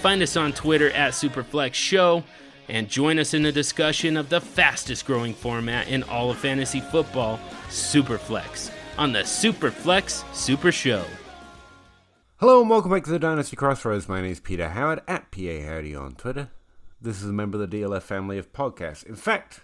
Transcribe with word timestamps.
find 0.00 0.22
us 0.22 0.34
on 0.34 0.50
Twitter 0.50 0.90
at 0.92 1.12
Superflex 1.12 1.74
Show 1.74 2.24
and 2.70 2.88
join 2.88 3.18
us 3.18 3.34
in 3.34 3.42
the 3.42 3.52
discussion 3.52 4.16
of 4.16 4.30
the 4.30 4.40
fastest 4.40 5.04
growing 5.04 5.34
format 5.34 5.88
in 5.88 6.02
all 6.04 6.30
of 6.30 6.38
fantasy 6.38 6.80
football, 6.80 7.38
Superflex, 7.68 8.70
on 8.96 9.12
the 9.12 9.18
Superflex 9.20 10.24
Super 10.34 10.72
Show. 10.72 11.04
Hello 12.38 12.62
and 12.62 12.70
welcome 12.70 12.90
back 12.90 13.04
to 13.04 13.10
the 13.10 13.18
Dynasty 13.18 13.56
Crossroads. 13.56 14.08
My 14.08 14.22
name 14.22 14.32
is 14.32 14.40
Peter 14.40 14.70
Howard 14.70 15.02
at 15.06 15.30
PA 15.30 15.60
Howdy 15.66 15.94
on 15.94 16.12
Twitter. 16.12 16.48
This 16.98 17.22
is 17.22 17.28
a 17.28 17.34
member 17.34 17.62
of 17.62 17.70
the 17.70 17.82
DLF 17.82 18.02
family 18.02 18.38
of 18.38 18.54
podcasts. 18.54 19.04
In 19.04 19.16
fact, 19.16 19.60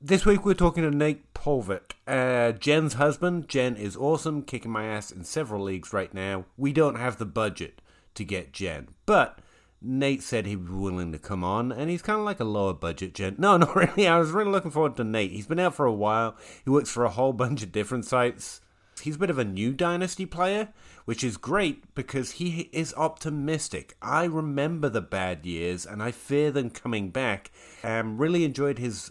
this 0.00 0.26
week 0.26 0.44
we're 0.44 0.54
talking 0.54 0.82
to 0.82 0.90
Nate 0.90 1.32
Polvogt, 1.32 1.92
uh, 2.08 2.50
Jen's 2.58 2.94
husband. 2.94 3.48
Jen 3.48 3.76
is 3.76 3.96
awesome, 3.96 4.42
kicking 4.42 4.72
my 4.72 4.86
ass 4.86 5.12
in 5.12 5.22
several 5.22 5.62
leagues 5.62 5.92
right 5.92 6.12
now. 6.12 6.46
We 6.56 6.72
don't 6.72 6.96
have 6.96 7.18
the 7.18 7.24
budget 7.24 7.80
to 8.16 8.24
get 8.24 8.52
Jen, 8.52 8.88
but 9.04 9.38
Nate 9.86 10.22
said 10.22 10.46
he'd 10.46 10.66
be 10.66 10.72
willing 10.72 11.12
to 11.12 11.18
come 11.18 11.44
on, 11.44 11.70
and 11.70 11.88
he's 11.88 12.02
kind 12.02 12.18
of 12.18 12.24
like 12.24 12.40
a 12.40 12.44
lower 12.44 12.74
budget 12.74 13.14
gent. 13.14 13.38
No, 13.38 13.56
not 13.58 13.74
really. 13.74 14.08
I 14.08 14.18
was 14.18 14.30
really 14.30 14.50
looking 14.50 14.70
forward 14.70 14.96
to 14.96 15.04
Nate. 15.04 15.32
He's 15.32 15.46
been 15.46 15.60
out 15.60 15.74
for 15.74 15.86
a 15.86 15.92
while. 15.92 16.36
He 16.64 16.70
works 16.70 16.90
for 16.90 17.04
a 17.04 17.10
whole 17.10 17.32
bunch 17.32 17.62
of 17.62 17.72
different 17.72 18.04
sites. 18.04 18.60
He's 19.02 19.16
a 19.16 19.18
bit 19.18 19.30
of 19.30 19.38
a 19.38 19.44
new 19.44 19.72
Dynasty 19.72 20.26
player, 20.26 20.70
which 21.04 21.22
is 21.22 21.36
great 21.36 21.94
because 21.94 22.32
he 22.32 22.70
is 22.72 22.94
optimistic. 22.94 23.96
I 24.00 24.24
remember 24.24 24.88
the 24.88 25.02
bad 25.02 25.44
years, 25.44 25.86
and 25.86 26.02
I 26.02 26.10
fear 26.10 26.50
them 26.50 26.70
coming 26.70 27.10
back. 27.10 27.50
Um, 27.84 28.18
really 28.18 28.44
enjoyed 28.44 28.78
his 28.78 29.10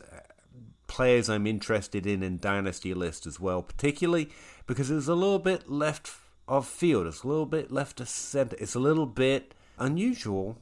players 0.88 1.30
I'm 1.30 1.48
interested 1.48 2.06
in 2.06 2.24
in 2.24 2.38
Dynasty 2.38 2.94
list 2.94 3.26
as 3.26 3.40
well, 3.40 3.62
particularly 3.62 4.30
because 4.68 4.90
it's 4.92 5.08
a 5.08 5.16
little 5.16 5.40
bit 5.40 5.70
left 5.70 6.12
of 6.48 6.68
field. 6.68 7.08
It's 7.08 7.24
a 7.24 7.28
little 7.28 7.46
bit 7.46 7.72
left 7.72 8.00
of 8.00 8.10
center. 8.10 8.56
It's 8.60 8.76
a 8.76 8.80
little 8.80 9.06
bit 9.06 9.54
unusual, 9.78 10.58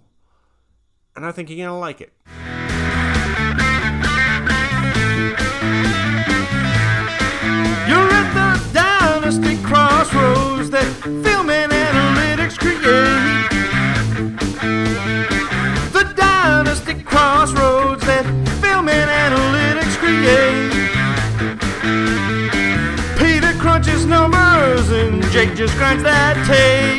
and 1.16 1.26
I 1.26 1.32
think 1.32 1.50
you're 1.50 1.58
going 1.58 1.70
to 1.70 1.76
like 1.76 2.02
it. 2.02 2.12
You're 7.88 8.10
at 8.12 8.34
the 8.34 8.74
dynasty 8.74 9.58
crossroads 9.64 10.70
that 10.72 10.88
film 11.24 11.50
and 11.50 11.72
analytics 11.72 12.58
create. 12.58 13.50
The 15.92 16.04
dynasty 16.16 17.04
crossroads 17.04 18.06
that 18.06 18.26
film 18.62 18.90
and 18.90 19.10
analytics 19.10 19.98
create. 19.98 20.72
Peter 23.20 23.54
crunches 23.60 24.06
numbers 24.06 24.90
and 24.90 25.24
Jake 25.32 25.56
just 25.56 25.76
grinds 25.78 26.04
that 26.04 26.36
tape. 26.48 26.93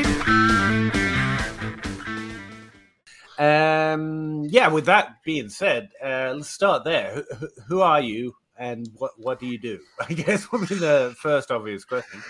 Um, 3.44 4.44
yeah, 4.48 4.68
with 4.68 4.86
that 4.86 5.22
being 5.24 5.48
said, 5.48 5.90
uh, 6.02 6.32
let's 6.36 6.48
start 6.50 6.84
there. 6.84 7.24
Who, 7.38 7.48
who- 7.68 7.80
are 7.80 8.00
you 8.00 8.34
and 8.56 8.88
what, 8.96 9.12
what 9.18 9.40
do 9.40 9.46
you 9.46 9.58
do? 9.58 9.80
I 10.08 10.12
guess 10.14 10.50
would 10.52 10.68
be 10.68 10.76
the 10.76 11.14
first 11.18 11.50
obvious 11.50 11.84
question. 11.84 12.22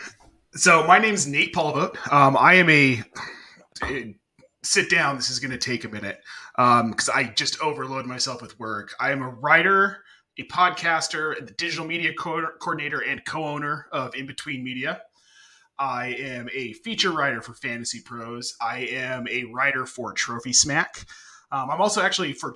So 0.55 0.87
my 0.87 0.99
name's 0.99 1.27
Nate 1.27 1.53
Palva. 1.55 1.95
Um, 2.13 2.37
I 2.39 2.55
am 2.55 2.71
a 2.71 3.03
sit 4.63 4.89
down. 4.91 5.17
This 5.17 5.31
is 5.31 5.39
going 5.41 5.51
to 5.51 5.59
take 5.59 5.85
a 5.85 5.89
minute 5.89 6.21
because 6.57 7.09
I 7.09 7.25
just 7.25 7.61
overload 7.61 8.07
myself 8.07 8.41
with 8.41 8.59
work. 8.59 8.95
I 9.01 9.11
am 9.11 9.21
a 9.23 9.29
writer, 9.29 9.99
a 10.39 10.45
podcaster, 10.45 11.37
and 11.37 11.47
the 11.49 11.53
digital 11.55 11.85
media 11.85 12.13
co- 12.19 12.47
coordinator 12.61 13.01
and 13.01 13.25
co-owner 13.27 13.87
of 13.93 14.15
In 14.15 14.27
Between 14.27 14.63
Media. 14.65 15.03
I 15.79 16.15
am 16.19 16.49
a 16.53 16.73
feature 16.73 17.11
writer 17.11 17.41
for 17.41 17.55
Fantasy 17.55 18.01
Pros. 18.01 18.57
I 18.61 18.81
am 18.91 19.27
a 19.29 19.45
writer 19.45 19.87
for 19.87 20.13
Trophy 20.13 20.53
Smack. 20.53 21.07
Um, 21.51 21.71
I'm 21.71 21.81
also 21.81 22.01
actually 22.01 22.33
for 22.33 22.55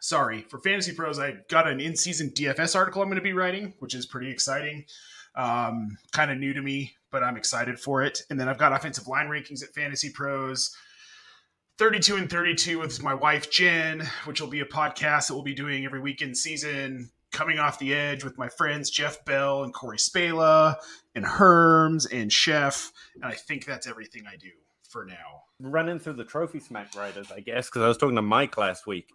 sorry 0.00 0.42
for 0.42 0.58
Fantasy 0.58 0.92
Pros. 0.92 1.18
I 1.18 1.36
got 1.48 1.68
an 1.68 1.80
in-season 1.80 2.30
DFS 2.30 2.76
article 2.76 3.02
I'm 3.02 3.08
going 3.08 3.16
to 3.16 3.22
be 3.22 3.32
writing, 3.32 3.74
which 3.78 3.94
is 3.94 4.06
pretty 4.06 4.30
exciting 4.30 4.84
um, 5.34 5.96
kind 6.12 6.30
of 6.30 6.38
new 6.38 6.52
to 6.52 6.62
me, 6.62 6.94
but 7.10 7.22
I'm 7.22 7.36
excited 7.36 7.78
for 7.78 8.02
it. 8.02 8.22
And 8.30 8.38
then 8.38 8.48
I've 8.48 8.58
got 8.58 8.72
offensive 8.72 9.08
line 9.08 9.28
rankings 9.28 9.62
at 9.62 9.74
Fantasy 9.74 10.10
Pros. 10.10 10.74
32 11.78 12.16
and 12.16 12.30
32 12.30 12.78
with 12.78 13.02
my 13.02 13.14
wife 13.14 13.50
Jen, 13.50 14.06
which 14.24 14.40
will 14.40 14.48
be 14.48 14.60
a 14.60 14.64
podcast 14.64 15.28
that 15.28 15.34
we'll 15.34 15.42
be 15.42 15.54
doing 15.54 15.84
every 15.84 16.00
weekend 16.00 16.36
season. 16.36 17.10
Coming 17.32 17.58
off 17.58 17.78
the 17.78 17.94
edge 17.94 18.24
with 18.24 18.38
my 18.38 18.48
friends 18.48 18.90
Jeff 18.90 19.24
Bell 19.24 19.64
and 19.64 19.72
Corey 19.72 19.98
Spala 19.98 20.76
and 21.14 21.24
Herms 21.24 22.06
and 22.12 22.32
Chef. 22.32 22.92
And 23.14 23.24
I 23.24 23.32
think 23.32 23.64
that's 23.64 23.86
everything 23.86 24.24
I 24.26 24.36
do 24.36 24.50
for 24.88 25.04
now. 25.04 25.44
Running 25.58 25.98
through 25.98 26.14
the 26.14 26.24
trophy 26.24 26.60
smack 26.60 26.94
writers, 26.94 27.32
I 27.32 27.40
guess, 27.40 27.68
because 27.68 27.82
I 27.82 27.88
was 27.88 27.96
talking 27.96 28.16
to 28.16 28.22
Mike 28.22 28.56
last 28.58 28.86
week. 28.86 29.08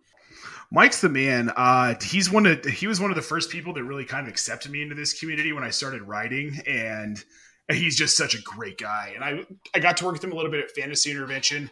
Mike's 0.71 1.01
the 1.01 1.09
man. 1.09 1.51
Uh, 1.55 1.95
he's 2.01 2.31
one 2.31 2.45
of 2.45 2.63
he 2.65 2.87
was 2.87 2.99
one 2.99 3.11
of 3.11 3.15
the 3.15 3.21
first 3.21 3.49
people 3.49 3.73
that 3.73 3.83
really 3.83 4.05
kind 4.05 4.27
of 4.27 4.31
accepted 4.31 4.71
me 4.71 4.81
into 4.81 4.95
this 4.95 5.17
community 5.17 5.53
when 5.53 5.63
I 5.63 5.69
started 5.69 6.01
writing, 6.03 6.59
and 6.67 7.23
he's 7.71 7.95
just 7.95 8.17
such 8.17 8.35
a 8.35 8.41
great 8.41 8.77
guy. 8.77 9.13
And 9.15 9.23
I 9.23 9.45
I 9.73 9.79
got 9.79 9.97
to 9.97 10.05
work 10.05 10.13
with 10.13 10.23
him 10.23 10.31
a 10.31 10.35
little 10.35 10.51
bit 10.51 10.63
at 10.63 10.71
Fantasy 10.71 11.11
Intervention, 11.11 11.69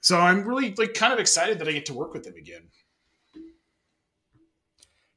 so 0.00 0.18
I'm 0.18 0.44
really 0.44 0.74
like 0.74 0.94
kind 0.94 1.12
of 1.12 1.18
excited 1.18 1.58
that 1.58 1.68
I 1.68 1.72
get 1.72 1.86
to 1.86 1.94
work 1.94 2.12
with 2.12 2.26
him 2.26 2.34
again. 2.36 2.68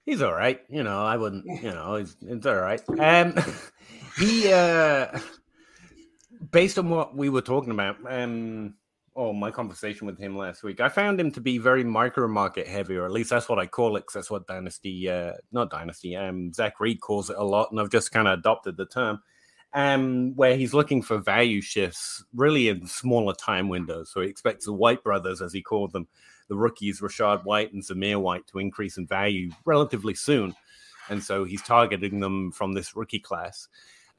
He's 0.10 0.24
all 0.24 0.34
right. 0.34 0.60
You 0.70 0.82
know, 0.82 1.06
I 1.06 1.18
wouldn't, 1.18 1.46
you 1.62 1.70
know, 1.70 1.98
he's, 1.98 2.18
it's 2.20 2.48
all 2.48 2.56
right. 2.56 2.82
Um, 3.00 3.36
he, 4.18 4.52
uh, 4.52 5.20
based 6.50 6.80
on 6.80 6.90
what 6.90 7.16
we 7.16 7.30
were 7.30 7.44
talking 7.44 7.72
about, 7.72 7.98
um, 8.08 8.74
or 9.14 9.36
my 9.36 9.52
conversation 9.52 10.08
with 10.08 10.18
him 10.18 10.36
last 10.36 10.64
week, 10.64 10.82
I 10.82 10.90
found 10.90 11.20
him 11.20 11.32
to 11.34 11.42
be 11.42 11.60
very 11.60 11.84
micro 11.84 12.28
market 12.28 12.66
heavy, 12.66 12.98
or 12.98 13.06
at 13.06 13.12
least 13.12 13.30
that's 13.30 13.48
what 13.48 13.60
I 13.60 13.68
call 13.68 13.98
it, 13.98 14.00
because 14.00 14.16
that's 14.16 14.32
what 14.32 14.48
Dynasty, 14.48 15.08
uh, 15.08 15.34
not 15.52 15.70
Dynasty, 15.70 16.16
um, 16.16 16.52
Zac 16.54 16.80
Reed 16.80 17.02
calls 17.02 17.30
it 17.30 17.38
a 17.38 17.44
lot, 17.44 17.70
and 17.70 17.80
I've 17.80 17.92
just 17.92 18.12
kind 18.12 18.28
of 18.28 18.40
adopted 18.40 18.78
the 18.78 18.88
term. 18.88 19.22
Um, 19.76 20.36
where 20.36 20.58
he's 20.58 20.74
looking 20.74 21.04
for 21.04 21.20
value 21.20 21.62
shifts 21.62 22.24
really 22.34 22.70
in 22.70 22.88
smaller 22.88 23.36
time 23.36 23.70
windows. 23.70 24.10
So 24.12 24.22
he 24.22 24.28
expects 24.28 24.66
the 24.66 24.74
White 24.74 25.04
brothers, 25.04 25.44
as 25.44 25.54
he 25.54 25.62
called 25.62 25.94
them, 25.94 26.08
the 26.50 26.58
rookies 26.58 27.00
Rachaad 27.00 27.46
White 27.46 27.72
and 27.72 27.82
Zamir 27.82 28.20
White 28.20 28.46
to 28.48 28.60
increase 28.60 28.98
in 28.98 29.08
value 29.08 29.52
relatively 29.64 30.14
soon. 30.14 30.54
And 31.10 31.24
so 31.24 31.46
he's 31.46 31.62
targeting 31.62 32.20
them 32.20 32.52
from 32.52 32.74
this 32.74 32.96
rookie 32.96 33.20
class. 33.20 33.70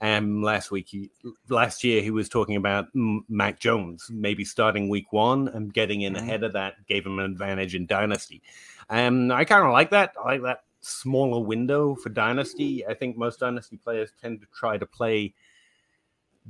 Um, 0.01 0.43
last 0.43 0.71
week, 0.71 0.89
he, 0.89 1.11
last 1.51 1.85
year, 1.85 2.01
he 2.01 2.11
was 2.11 2.31
talking 2.31 2.57
about 2.57 2.87
Mac 2.95 3.61
Jones 3.61 4.09
maybe 4.11 4.47
starting 4.47 4.89
week 4.89 5.13
one 5.13 5.49
and 5.49 5.75
getting 5.75 6.01
in 6.01 6.17
ahead 6.17 6.43
of 6.43 6.55
that 6.55 6.87
gave 6.87 7.05
him 7.05 7.19
an 7.19 7.27
advantage 7.27 7.75
in 7.75 7.85
Dynasty. 7.85 8.41
Um, 8.89 9.31
I 9.31 9.45
kind 9.45 9.67
of 9.67 9.73
like 9.73 9.91
that. 9.91 10.15
I 10.19 10.31
like 10.31 10.43
that 10.43 10.65
smaller 10.81 11.45
window 11.45 11.95
for 11.95 12.09
Dynasty. 12.09 12.87
I 12.87 12.95
think 12.95 13.19
most 13.19 13.41
Dynasty 13.41 13.77
players 13.77 14.13
tend 14.21 14.41
to 14.41 14.47
try 14.55 14.79
to 14.79 14.87
play 14.87 15.35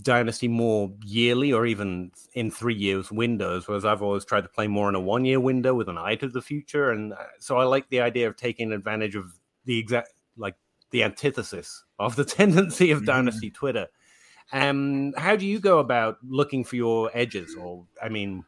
Dynasty 0.03 0.49
more 0.49 0.93
yearly 1.05 1.53
or 1.53 1.67
even 1.67 2.13
in 2.35 2.51
three 2.51 2.75
years 2.75 3.11
windows, 3.11 3.69
whereas 3.69 3.85
I've 3.85 4.03
always 4.03 4.25
tried 4.25 4.43
to 4.43 4.49
play 4.49 4.67
more 4.67 4.89
in 4.89 4.95
a 4.95 5.01
one 5.01 5.25
year 5.25 5.41
window 5.41 5.75
with 5.75 5.89
an 5.89 5.99
eye 5.99 6.15
to 6.17 6.29
the 6.29 6.43
future. 6.43 6.91
And 6.91 7.13
uh, 7.13 7.17
so 7.39 7.59
I 7.59 7.65
like 7.65 7.89
the 7.89 8.01
idea 8.01 8.29
of 8.29 8.37
taking 8.37 8.73
advantage 8.73 9.17
of 9.17 9.33
the 9.65 9.79
exact, 9.79 10.13
like 10.37 10.55
the 10.91 11.03
antithesis 11.05 11.85
of 11.99 12.17
the 12.17 12.25
tendency 12.41 12.91
of 12.91 13.03
Mhm. 13.03 13.07
Dynasty 13.07 13.51
Twitter. 13.51 13.89
Um, 14.53 15.13
how 15.17 15.37
do 15.37 15.47
you 15.47 15.61
go 15.61 15.79
about 15.79 16.19
looking 16.27 16.65
for 16.65 16.77
your 16.77 17.11
edges? 17.15 17.55
Or, 17.55 17.87
I 18.03 18.09
mean, 18.09 18.45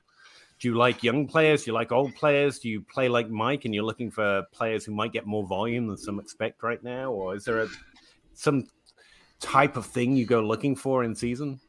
do 0.58 0.68
you 0.68 0.74
like 0.74 1.02
young 1.02 1.26
players? 1.28 1.64
Do 1.64 1.70
you 1.70 1.74
like 1.74 1.92
old 1.92 2.14
players? 2.14 2.58
Do 2.58 2.68
you 2.68 2.82
play 2.82 3.08
like 3.08 3.28
Mike 3.30 3.64
and 3.64 3.74
you're 3.74 3.84
looking 3.84 4.10
for 4.10 4.44
players 4.52 4.84
who 4.84 4.92
might 4.92 5.12
get 5.12 5.26
more 5.26 5.46
volume 5.46 5.86
than 5.86 5.96
some 5.96 6.18
expect 6.18 6.62
right 6.62 6.82
now? 6.82 7.12
Or 7.12 7.36
is 7.36 7.44
there 7.44 7.62
a, 7.62 7.68
some 8.34 8.66
type 9.42 9.76
of 9.76 9.86
thing 9.86 10.16
you 10.16 10.24
go 10.24 10.40
looking 10.40 10.76
for 10.76 11.04
in 11.04 11.14
season? 11.14 11.60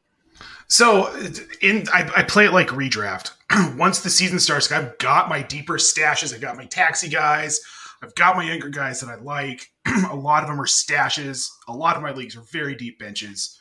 So 0.67 1.13
in 1.61 1.87
I, 1.93 2.09
I 2.17 2.23
play 2.23 2.45
it 2.45 2.53
like 2.53 2.69
redraft. 2.69 3.31
Once 3.77 4.01
the 4.01 4.09
season 4.09 4.39
starts, 4.39 4.71
I've 4.71 4.97
got 4.97 5.29
my 5.29 5.41
deeper 5.41 5.75
stashes. 5.75 6.33
I've 6.33 6.41
got 6.41 6.57
my 6.57 6.65
taxi 6.65 7.09
guys. 7.09 7.59
I've 8.01 8.15
got 8.15 8.35
my 8.35 8.43
younger 8.43 8.69
guys 8.69 8.99
that 8.99 9.09
I 9.09 9.15
like. 9.15 9.69
a 10.09 10.15
lot 10.15 10.43
of 10.43 10.49
them 10.49 10.59
are 10.59 10.65
stashes. 10.65 11.49
A 11.67 11.73
lot 11.73 11.95
of 11.95 12.01
my 12.01 12.11
leagues 12.11 12.35
are 12.35 12.43
very 12.51 12.75
deep 12.75 12.99
benches. 12.99 13.59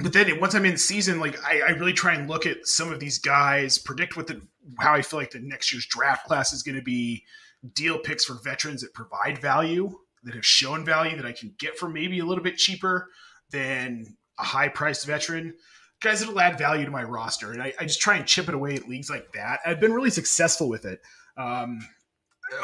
But 0.00 0.12
then 0.12 0.40
once 0.40 0.54
I'm 0.54 0.64
in 0.64 0.76
season, 0.76 1.20
like 1.20 1.42
I, 1.44 1.60
I 1.60 1.70
really 1.72 1.92
try 1.92 2.14
and 2.14 2.28
look 2.28 2.46
at 2.46 2.66
some 2.66 2.92
of 2.92 3.00
these 3.00 3.18
guys, 3.18 3.78
predict 3.78 4.16
what 4.16 4.26
the 4.26 4.40
how 4.78 4.94
I 4.94 5.02
feel 5.02 5.18
like 5.18 5.30
the 5.30 5.40
next 5.40 5.72
year's 5.72 5.86
draft 5.86 6.26
class 6.26 6.52
is 6.52 6.62
going 6.62 6.76
to 6.76 6.82
be 6.82 7.24
deal 7.74 7.98
picks 7.98 8.24
for 8.24 8.34
veterans 8.34 8.82
that 8.82 8.94
provide 8.94 9.38
value, 9.38 9.98
that 10.24 10.34
have 10.34 10.46
shown 10.46 10.84
value 10.84 11.16
that 11.16 11.26
I 11.26 11.32
can 11.32 11.54
get 11.58 11.78
for 11.78 11.88
maybe 11.88 12.18
a 12.18 12.24
little 12.24 12.44
bit 12.44 12.56
cheaper 12.56 13.08
than 13.50 14.16
a 14.38 14.44
high 14.44 14.68
priced 14.68 15.06
veteran. 15.06 15.54
Guys 16.00 16.20
that'll 16.20 16.40
add 16.40 16.58
value 16.58 16.84
to 16.84 16.90
my 16.90 17.02
roster. 17.02 17.52
And 17.52 17.62
I, 17.62 17.72
I, 17.78 17.84
just 17.84 18.00
try 18.00 18.16
and 18.16 18.26
chip 18.26 18.48
it 18.48 18.54
away 18.54 18.74
at 18.74 18.88
leagues 18.88 19.10
like 19.10 19.32
that. 19.32 19.60
I've 19.66 19.80
been 19.80 19.92
really 19.92 20.10
successful 20.10 20.68
with 20.68 20.86
it. 20.86 21.00
Um, 21.36 21.80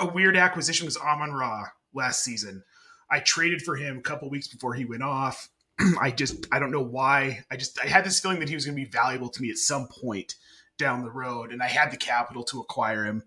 a 0.00 0.06
weird 0.06 0.37
acquisition 0.37 0.87
was 0.87 0.97
Amon 0.97 1.32
Ra 1.32 1.64
last 1.94 2.25
season. 2.25 2.62
I 3.11 3.20
traded 3.20 3.62
for 3.62 3.76
him 3.76 3.99
a 3.99 4.02
couple 4.02 4.31
weeks 4.31 4.49
before 4.49 4.75
he 4.75 4.85
went 4.85 5.02
off. 5.02 5.49
I 6.00 6.11
just 6.11 6.47
I 6.50 6.59
don't 6.59 6.73
know 6.73 6.82
why. 6.82 7.44
I 7.50 7.56
just 7.56 7.79
I 7.82 7.87
had 7.87 8.05
this 8.05 8.20
feeling 8.20 8.41
that 8.41 8.49
he 8.49 8.55
was 8.55 8.64
going 8.64 8.76
to 8.76 8.85
be 8.85 8.91
valuable 8.91 9.29
to 9.29 9.43
me 9.43 9.50
at 9.50 9.59
some 9.59 9.87
point 9.88 10.35
down 10.79 11.02
the 11.02 11.11
road, 11.11 11.52
and 11.52 11.62
I 11.62 11.69
had 11.69 11.91
the 11.91 11.97
capital 11.97 12.43
to 12.44 12.61
acquire 12.61 13.05
him. 13.05 13.23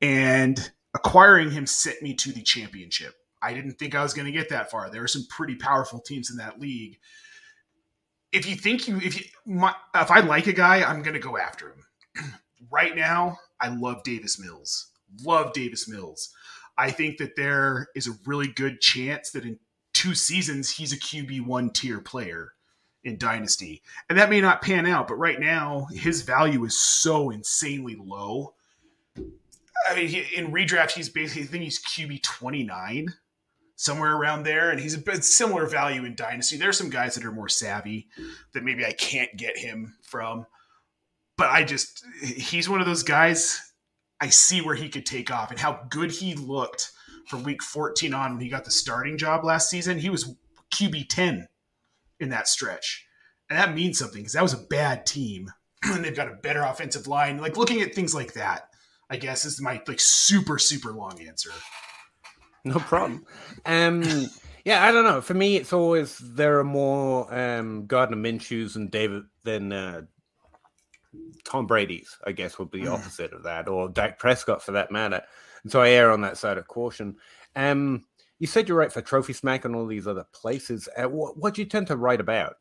And 0.00 0.70
acquiring 0.94 1.50
him 1.50 1.66
sent 1.66 2.02
me 2.02 2.14
to 2.14 2.32
the 2.32 2.42
championship. 2.42 3.14
I 3.44 3.52
didn't 3.52 3.72
think 3.72 3.94
I 3.94 4.02
was 4.02 4.14
going 4.14 4.26
to 4.26 4.32
get 4.32 4.48
that 4.48 4.70
far. 4.70 4.88
There 4.88 5.02
are 5.02 5.08
some 5.08 5.26
pretty 5.28 5.54
powerful 5.56 6.00
teams 6.00 6.30
in 6.30 6.36
that 6.38 6.60
league. 6.60 6.98
If 8.32 8.48
you 8.48 8.56
think 8.56 8.88
you 8.88 8.96
if 8.96 9.20
you 9.20 9.26
my, 9.46 9.74
if 9.94 10.10
I 10.10 10.20
like 10.20 10.46
a 10.46 10.52
guy, 10.52 10.82
I'm 10.82 11.02
going 11.02 11.14
to 11.14 11.20
go 11.20 11.36
after 11.36 11.68
him. 11.68 12.32
right 12.70 12.96
now, 12.96 13.38
I 13.60 13.68
love 13.68 14.02
Davis 14.02 14.40
Mills. 14.40 14.90
Love 15.22 15.52
Davis 15.52 15.88
Mills. 15.88 16.34
I 16.76 16.90
think 16.90 17.18
that 17.18 17.36
there 17.36 17.88
is 17.94 18.08
a 18.08 18.18
really 18.26 18.48
good 18.48 18.80
chance 18.80 19.30
that 19.30 19.44
in 19.44 19.58
two 19.92 20.14
seasons 20.14 20.70
he's 20.70 20.92
a 20.92 20.98
QB 20.98 21.46
one 21.46 21.70
tier 21.70 22.00
player 22.00 22.52
in 23.04 23.18
Dynasty. 23.18 23.82
And 24.08 24.18
that 24.18 24.30
may 24.30 24.40
not 24.40 24.62
pan 24.62 24.86
out, 24.86 25.06
but 25.06 25.16
right 25.16 25.38
now 25.38 25.86
his 25.92 26.22
value 26.22 26.64
is 26.64 26.76
so 26.76 27.30
insanely 27.30 27.96
low. 27.96 28.54
I 29.88 29.94
mean, 29.94 30.08
he, 30.08 30.24
in 30.34 30.50
redraft, 30.50 30.92
he's 30.92 31.10
basically, 31.10 31.42
I 31.42 31.46
think 31.46 31.64
he's 31.64 31.84
QB 31.84 32.22
29, 32.22 33.14
somewhere 33.84 34.16
around 34.16 34.44
there. 34.44 34.70
And 34.70 34.80
he's 34.80 34.94
a 34.94 34.98
bit 34.98 35.24
similar 35.24 35.66
value 35.66 36.04
in 36.04 36.14
Dynasty. 36.14 36.56
There 36.56 36.68
are 36.68 36.72
some 36.72 36.90
guys 36.90 37.14
that 37.14 37.24
are 37.24 37.32
more 37.32 37.48
savvy 37.48 38.08
that 38.52 38.64
maybe 38.64 38.84
I 38.84 38.92
can't 38.92 39.36
get 39.36 39.58
him 39.58 39.94
from. 40.02 40.46
But 41.36 41.50
I 41.50 41.64
just, 41.64 42.04
he's 42.22 42.68
one 42.68 42.80
of 42.80 42.86
those 42.86 43.02
guys 43.02 43.60
I 44.20 44.28
see 44.28 44.60
where 44.60 44.76
he 44.76 44.88
could 44.88 45.04
take 45.04 45.30
off 45.30 45.50
and 45.50 45.60
how 45.60 45.86
good 45.90 46.10
he 46.10 46.34
looked 46.34 46.92
from 47.28 47.42
week 47.42 47.62
14 47.62 48.14
on 48.14 48.32
when 48.32 48.40
he 48.40 48.48
got 48.48 48.64
the 48.64 48.70
starting 48.70 49.18
job 49.18 49.44
last 49.44 49.68
season. 49.68 49.98
He 49.98 50.10
was 50.10 50.34
QB 50.74 51.08
10 51.08 51.48
in 52.20 52.28
that 52.30 52.48
stretch. 52.48 53.06
And 53.50 53.58
that 53.58 53.74
means 53.74 53.98
something 53.98 54.22
because 54.22 54.32
that 54.32 54.42
was 54.42 54.54
a 54.54 54.58
bad 54.58 55.04
team. 55.04 55.50
and 55.82 56.04
they've 56.04 56.16
got 56.16 56.32
a 56.32 56.36
better 56.36 56.62
offensive 56.62 57.06
line. 57.06 57.38
Like 57.38 57.56
looking 57.56 57.82
at 57.82 57.94
things 57.94 58.14
like 58.14 58.34
that, 58.34 58.70
I 59.10 59.16
guess 59.16 59.44
is 59.44 59.60
my 59.60 59.82
like 59.86 60.00
super, 60.00 60.58
super 60.58 60.92
long 60.92 61.20
answer. 61.20 61.50
No 62.64 62.78
problem. 62.78 63.24
Um 63.66 64.02
yeah, 64.64 64.84
I 64.84 64.92
don't 64.92 65.04
know. 65.04 65.20
For 65.20 65.34
me, 65.34 65.56
it's 65.56 65.72
always 65.72 66.18
there 66.18 66.58
are 66.58 66.64
more 66.64 67.32
um 67.34 67.86
Gardner 67.86 68.16
Minshew's 68.16 68.76
and 68.76 68.90
David 68.90 69.24
than 69.44 69.72
uh, 69.72 70.02
Tom 71.44 71.66
Brady's, 71.66 72.16
I 72.26 72.32
guess, 72.32 72.58
would 72.58 72.70
be 72.70 72.80
the 72.80 72.88
hmm. 72.88 72.94
opposite 72.94 73.32
of 73.32 73.42
that, 73.44 73.68
or 73.68 73.88
Dak 73.88 74.18
Prescott 74.18 74.62
for 74.62 74.72
that 74.72 74.90
matter. 74.90 75.22
And 75.62 75.70
so 75.70 75.80
I 75.80 75.90
err 75.90 76.10
on 76.10 76.22
that 76.22 76.38
side 76.38 76.58
of 76.58 76.66
caution. 76.66 77.16
Um, 77.56 78.04
you 78.38 78.46
said 78.46 78.68
you 78.68 78.74
write 78.74 78.92
for 78.92 79.02
Trophy 79.02 79.32
Smack 79.32 79.64
and 79.64 79.76
all 79.76 79.86
these 79.86 80.06
other 80.06 80.26
places. 80.32 80.88
Uh, 80.96 81.08
what, 81.08 81.36
what 81.36 81.54
do 81.54 81.62
you 81.62 81.68
tend 81.68 81.86
to 81.88 81.96
write 81.96 82.20
about? 82.20 82.56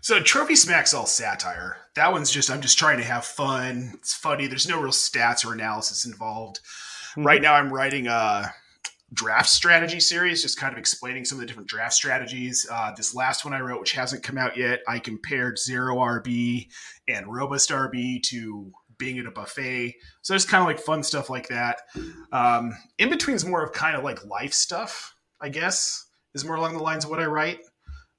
So 0.00 0.20
Trophy 0.20 0.56
Smack's 0.56 0.92
all 0.92 1.06
satire. 1.06 1.76
That 1.94 2.10
one's 2.10 2.30
just 2.30 2.50
I'm 2.50 2.60
just 2.60 2.78
trying 2.78 2.98
to 2.98 3.04
have 3.04 3.24
fun. 3.24 3.92
It's 3.94 4.14
funny. 4.14 4.46
There's 4.46 4.68
no 4.68 4.80
real 4.80 4.92
stats 4.92 5.46
or 5.46 5.52
analysis 5.52 6.04
involved. 6.04 6.60
Mm-hmm. 7.12 7.24
Right 7.24 7.42
now, 7.42 7.54
I'm 7.54 7.72
writing 7.72 8.08
a 8.08 8.52
draft 9.12 9.48
strategy 9.48 10.00
series, 10.00 10.42
just 10.42 10.58
kind 10.58 10.72
of 10.72 10.78
explaining 10.78 11.24
some 11.24 11.36
of 11.36 11.40
the 11.40 11.46
different 11.46 11.68
draft 11.68 11.94
strategies. 11.94 12.66
Uh, 12.70 12.92
this 12.96 13.14
last 13.14 13.44
one 13.44 13.52
I 13.52 13.60
wrote, 13.60 13.80
which 13.80 13.92
hasn't 13.92 14.22
come 14.22 14.38
out 14.38 14.56
yet, 14.56 14.80
I 14.88 14.98
compared 14.98 15.58
zero 15.58 15.96
RB 15.96 16.68
and 17.08 17.32
robust 17.32 17.70
RB 17.70 18.22
to 18.24 18.72
being 18.98 19.18
at 19.18 19.26
a 19.26 19.30
buffet. 19.30 19.96
So 20.22 20.34
it's 20.34 20.44
kind 20.44 20.62
of 20.62 20.66
like 20.66 20.78
fun 20.78 21.02
stuff 21.02 21.28
like 21.28 21.48
that. 21.48 21.82
Um, 22.30 22.72
in 22.98 23.10
between 23.10 23.36
is 23.36 23.44
more 23.44 23.62
of 23.62 23.72
kind 23.72 23.96
of 23.96 24.04
like 24.04 24.24
life 24.24 24.52
stuff, 24.52 25.14
I 25.40 25.48
guess, 25.48 26.06
is 26.34 26.44
more 26.44 26.56
along 26.56 26.74
the 26.74 26.82
lines 26.82 27.04
of 27.04 27.10
what 27.10 27.20
I 27.20 27.26
write. 27.26 27.60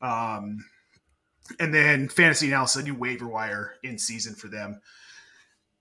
Um, 0.02 0.64
and 1.60 1.74
then 1.74 2.10
fantasy 2.10 2.48
analysis, 2.48 2.82
I 2.82 2.86
do 2.86 2.94
waiver 2.94 3.28
wire 3.28 3.76
in 3.84 3.98
season 3.98 4.36
for 4.36 4.48
them 4.48 4.82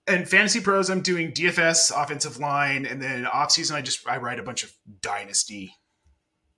and 0.06 0.28
fantasy 0.28 0.60
pros 0.60 0.90
i'm 0.90 1.00
doing 1.00 1.32
dfs 1.32 1.92
offensive 1.94 2.38
line 2.38 2.86
and 2.86 3.00
then 3.00 3.26
off 3.26 3.50
season 3.50 3.76
i 3.76 3.80
just 3.80 4.06
i 4.08 4.16
write 4.16 4.38
a 4.38 4.42
bunch 4.42 4.64
of 4.64 4.72
dynasty 5.00 5.74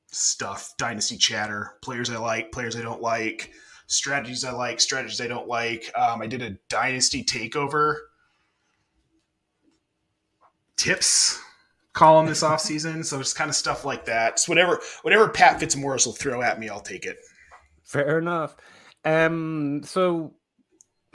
stuff 0.06 0.73
dynasty 0.79 1.17
chatter 1.17 1.73
players 1.82 2.11
i 2.11 2.17
like 2.17 2.52
players 2.52 2.76
i 2.76 2.82
don't 2.82 3.02
like 3.02 3.50
strategies 3.87 4.44
i 4.44 4.52
like 4.52 4.81
strategies 4.81 5.20
i 5.20 5.26
don't 5.26 5.49
like. 5.49 5.91
Um, 5.94 6.23
i 6.23 6.26
did 6.26 6.43
a 6.43 6.50
dynasty 6.69 7.25
takeover. 7.25 7.96
Tips 10.76 11.40
column 11.93 12.26
this 12.26 12.43
off 12.43 12.61
season 12.61 13.05
so 13.05 13.20
it's 13.20 13.32
kind 13.32 13.49
of 13.49 13.56
stuff 13.56 13.85
like 13.85 14.05
that. 14.06 14.38
So 14.38 14.50
whatever 14.50 14.81
whatever 15.02 15.29
pat 15.29 15.61
fitzmaurice 15.61 16.06
will 16.06 16.12
throw 16.12 16.43
at 16.43 16.58
me 16.58 16.69
i'll 16.69 16.81
take 16.81 17.05
it. 17.05 17.19
Fair 17.85 18.19
enough. 18.19 18.56
Um 19.05 19.82
so 19.85 20.35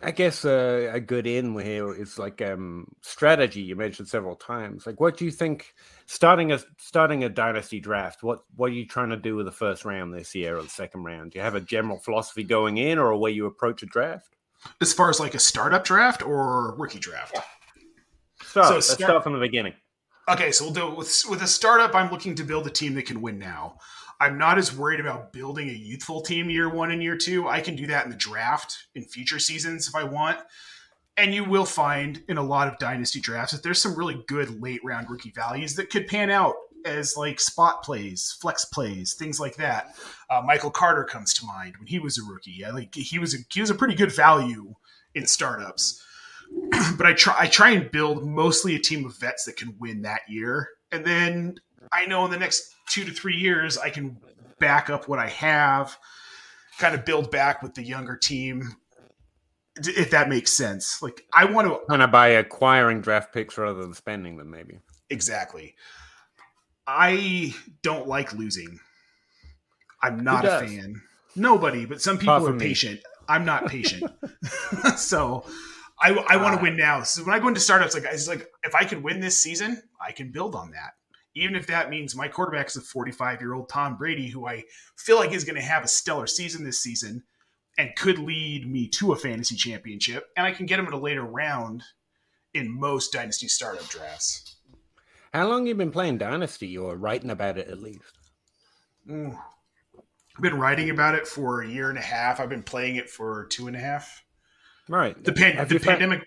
I 0.02 0.12
guess 0.12 0.46
uh, 0.46 0.90
a 0.94 1.00
good 1.00 1.28
in 1.28 1.58
here 1.60 1.94
is 1.94 2.18
like 2.18 2.42
um, 2.42 2.88
strategy. 3.02 3.62
You 3.62 3.76
mentioned 3.76 4.08
several 4.08 4.36
times. 4.36 4.86
Like, 4.86 5.00
what 5.00 5.18
do 5.18 5.26
you 5.26 5.32
think 5.32 5.74
starting 6.06 6.52
a 6.52 6.60
starting 6.78 7.24
a 7.24 7.30
dynasty 7.30 7.80
draft? 7.80 8.24
What 8.24 8.44
what 8.56 8.72
are 8.72 8.74
you 8.74 8.86
trying 8.86 9.10
to 9.10 9.18
do 9.18 9.36
with 9.36 9.46
the 9.46 9.52
first 9.52 9.86
round 9.86 10.14
this 10.14 10.34
year 10.36 10.58
or 10.58 10.64
the 10.64 10.70
second 10.70 11.04
round? 11.04 11.32
Do 11.32 11.40
you 11.40 11.44
have 11.44 11.56
a 11.56 11.62
general 11.62 11.98
philosophy 11.98 12.44
going 12.44 12.78
in, 12.78 12.98
or 12.98 13.12
a 13.12 13.18
way 13.18 13.32
you 13.32 13.46
approach 13.46 13.84
a 13.84 13.88
draft? 13.88 14.36
As 14.82 14.94
far 14.94 15.10
as 15.10 15.20
like 15.20 15.36
a 15.36 15.40
startup 15.40 15.84
draft 15.84 16.22
or 16.22 16.76
rookie 16.76 17.00
draft. 17.00 17.38
Start, 18.42 18.68
so 18.68 18.80
start, 18.80 19.00
start 19.00 19.24
from 19.24 19.34
the 19.34 19.40
beginning. 19.40 19.74
Okay, 20.30 20.52
so 20.52 20.66
we'll 20.66 20.74
do 20.74 20.88
it 20.88 20.98
with 20.98 21.24
with 21.30 21.42
a 21.42 21.48
startup. 21.48 21.96
I'm 21.96 22.12
looking 22.12 22.36
to 22.36 22.44
build 22.44 22.68
a 22.68 22.70
team 22.70 22.94
that 22.96 23.06
can 23.06 23.22
win 23.22 23.40
now. 23.40 23.80
I'm 24.20 24.38
not 24.38 24.58
as 24.58 24.76
worried 24.76 25.00
about 25.00 25.32
building 25.32 25.70
a 25.70 25.74
youthful 25.74 26.22
team 26.22 26.50
year 26.50 26.70
one 26.70 26.92
and 26.92 27.02
year 27.02 27.16
two. 27.16 27.48
I 27.48 27.62
can 27.62 27.76
do 27.76 27.88
that 27.88 28.04
in 28.04 28.12
the 28.12 28.18
draft 28.18 28.88
in 28.96 29.04
future 29.04 29.40
seasons 29.40 29.88
if 29.88 29.96
I 29.96 30.04
want. 30.04 30.40
And 31.16 31.34
you 31.34 31.44
will 31.44 31.66
find 31.66 32.24
in 32.28 32.38
a 32.38 32.44
lot 32.44 32.68
of 32.68 32.80
dynasty 32.80 33.20
drafts 33.20 33.54
that 33.54 33.64
there's 33.64 33.82
some 33.82 33.96
really 33.96 34.24
good 34.28 34.62
late 34.62 34.82
round 34.84 35.10
rookie 35.10 35.32
values 35.32 35.76
that 35.76 35.90
could 35.90 36.08
pan 36.08 36.30
out 36.30 36.56
as 36.86 37.18
like 37.18 37.40
spot 37.40 37.84
plays, 37.84 38.38
flex 38.42 38.66
plays, 38.66 39.14
things 39.14 39.40
like 39.40 39.56
that. 39.58 39.96
Uh, 40.30 40.42
Michael 40.46 40.72
Carter 40.72 41.04
comes 41.04 41.34
to 41.36 41.46
mind 41.46 41.76
when 41.78 41.88
he 41.88 42.00
was 42.00 42.18
a 42.18 42.24
rookie. 42.24 42.56
Yeah, 42.58 42.72
like 42.72 42.96
he 42.96 43.20
was 43.20 43.34
a, 43.34 43.38
he 43.52 43.62
was 43.62 43.70
a 43.70 43.76
pretty 43.76 43.96
good 43.96 44.14
value 44.14 44.76
in 45.16 45.26
startups. 45.26 46.06
but 46.98 47.06
I 47.06 47.14
try 47.14 47.36
I 47.38 47.48
try 47.48 47.72
and 47.72 47.92
build 47.92 48.26
mostly 48.26 48.76
a 48.76 48.80
team 48.80 49.06
of 49.06 49.18
vets 49.18 49.46
that 49.46 49.58
can 49.58 49.76
win 49.80 50.02
that 50.04 50.22
year, 50.28 50.70
and 50.92 51.06
then 51.06 51.60
I 51.92 52.06
know 52.06 52.26
in 52.26 52.32
the 52.32 52.38
next 52.38 52.74
two 52.90 53.06
to 53.06 53.12
three 53.12 53.38
years, 53.38 53.78
I 53.78 53.90
can 53.90 54.18
back 54.60 54.90
up 54.90 55.08
what 55.08 55.20
I 55.20 55.30
have, 55.30 55.98
kind 56.80 56.94
of 56.94 57.06
build 57.06 57.32
back 57.32 57.64
with 57.64 57.76
the 57.76 57.84
younger 57.84 58.18
team, 58.18 58.76
if 59.78 60.12
that 60.12 60.28
makes 60.30 60.52
sense. 60.54 61.02
Like 61.02 61.24
I 61.34 61.46
want 61.46 61.68
to 61.68 61.80
kind 61.90 62.02
of 62.02 62.12
by 62.12 62.30
acquiring 62.30 63.02
draft 63.02 63.34
picks 63.34 63.58
rather 63.58 63.82
than 63.82 63.94
spending 63.94 64.38
them, 64.38 64.52
maybe. 64.52 64.80
Exactly. 65.10 65.76
I 66.86 67.54
don't 67.84 68.08
like 68.08 68.34
losing. 68.34 68.80
I'm 70.02 70.24
not 70.24 70.46
a 70.46 70.66
fan. 70.66 71.02
Nobody, 71.36 71.86
but 71.86 72.02
some 72.02 72.18
people 72.18 72.48
are 72.48 72.58
patient. 72.58 72.96
Me. 72.96 73.04
I'm 73.28 73.46
not 73.46 73.68
patient. 73.68 74.12
so 74.98 75.46
I, 76.02 76.12
I 76.12 76.38
want 76.38 76.56
to 76.56 76.60
uh, 76.60 76.64
win 76.64 76.78
now. 76.78 77.04
So 77.04 77.24
when 77.24 77.36
I 77.36 77.40
go 77.40 77.48
into 77.48 77.60
startups, 77.60 77.94
like 77.94 78.06
it's 78.06 78.28
like 78.28 78.48
if 78.64 78.74
I 78.74 78.86
could 78.86 79.04
win 79.04 79.20
this 79.20 79.38
season, 79.38 79.82
I 80.02 80.12
can 80.12 80.32
build 80.32 80.56
on 80.56 80.72
that 80.72 80.94
even 81.42 81.56
if 81.56 81.68
that 81.68 81.90
means 81.90 82.16
my 82.16 82.28
quarterback 82.28 82.68
is 82.68 82.78
a 82.78 82.82
45 82.82 83.42
year 83.42 83.54
old 83.54 83.70
Tom 83.70 83.98
Brady, 83.98 84.30
who 84.30 84.48
I 84.48 84.64
feel 84.98 85.18
like 85.18 85.32
is 85.32 85.44
going 85.44 85.56
to 85.56 85.62
have 85.62 85.84
a 85.84 85.88
stellar 85.88 86.28
season 86.28 86.64
this 86.64 86.82
season 86.82 87.24
and 87.78 87.96
could 87.96 88.20
lead 88.20 88.70
me 88.70 88.88
to 88.88 89.14
a 89.14 89.16
fantasy 89.16 89.56
championship, 89.56 90.28
and 90.36 90.46
I 90.46 90.52
can 90.52 90.66
get 90.66 90.80
him 90.80 90.88
at 90.88 90.94
a 90.94 90.98
later 90.98 91.24
round 91.24 91.84
in 92.54 92.70
most 92.70 93.14
dynasty 93.14 93.48
startup 93.48 93.88
drafts. 93.88 94.56
How 95.34 95.48
long 95.48 95.62
have 95.62 95.68
you 95.68 95.76
been 95.76 95.92
playing 95.92 96.18
Dynasty 96.18 96.78
or 96.78 96.96
writing 96.96 97.30
about 97.30 97.58
it 97.58 97.68
at 97.68 97.80
least? 97.80 98.18
I've 99.08 100.42
been 100.42 100.60
writing 100.60 100.90
about 100.90 101.16
it 101.16 101.28
for 101.28 101.62
a 101.62 101.68
year 101.68 101.90
and 101.90 101.98
a 101.98 102.02
half. 102.02 102.40
I've 102.40 102.50
been 102.50 102.64
playing 102.64 102.96
it 102.96 103.10
for 103.10 103.46
two 103.46 103.68
and 103.68 103.76
a 103.76 103.80
half. 103.80 104.24
right. 104.88 105.22
The, 105.24 105.34
pan- 105.34 105.68
the 105.68 105.80
pandemic. 105.80 106.20
Found- 106.20 106.26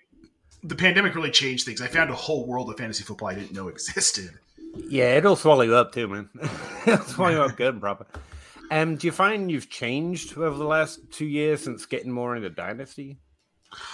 the 0.65 0.75
pandemic 0.75 1.13
really 1.13 1.31
changed 1.31 1.65
things. 1.65 1.81
I 1.81 1.87
found 1.87 2.09
a 2.09 2.15
whole 2.15 2.47
world 2.47 2.69
of 2.69 2.77
fantasy 2.77 3.03
football 3.03 3.27
I 3.27 3.35
didn't 3.35 3.51
know 3.51 3.67
existed. 3.69 4.31
Yeah, 4.75 5.15
it'll 5.15 5.35
swallow 5.35 5.61
you 5.61 5.75
up 5.75 5.93
too, 5.93 6.07
man. 6.07 6.29
it'll 6.87 7.05
swallow 7.05 7.31
you 7.31 7.41
up 7.41 7.55
good 7.55 7.73
and 7.73 7.81
proper. 7.81 8.05
Um, 8.71 8.95
do 8.95 9.07
you 9.07 9.11
find 9.11 9.51
you've 9.51 9.69
changed 9.69 10.37
over 10.37 10.57
the 10.57 10.65
last 10.65 10.99
two 11.11 11.25
years 11.25 11.63
since 11.63 11.85
getting 11.85 12.11
more 12.11 12.35
into 12.35 12.49
Dynasty? 12.49 13.19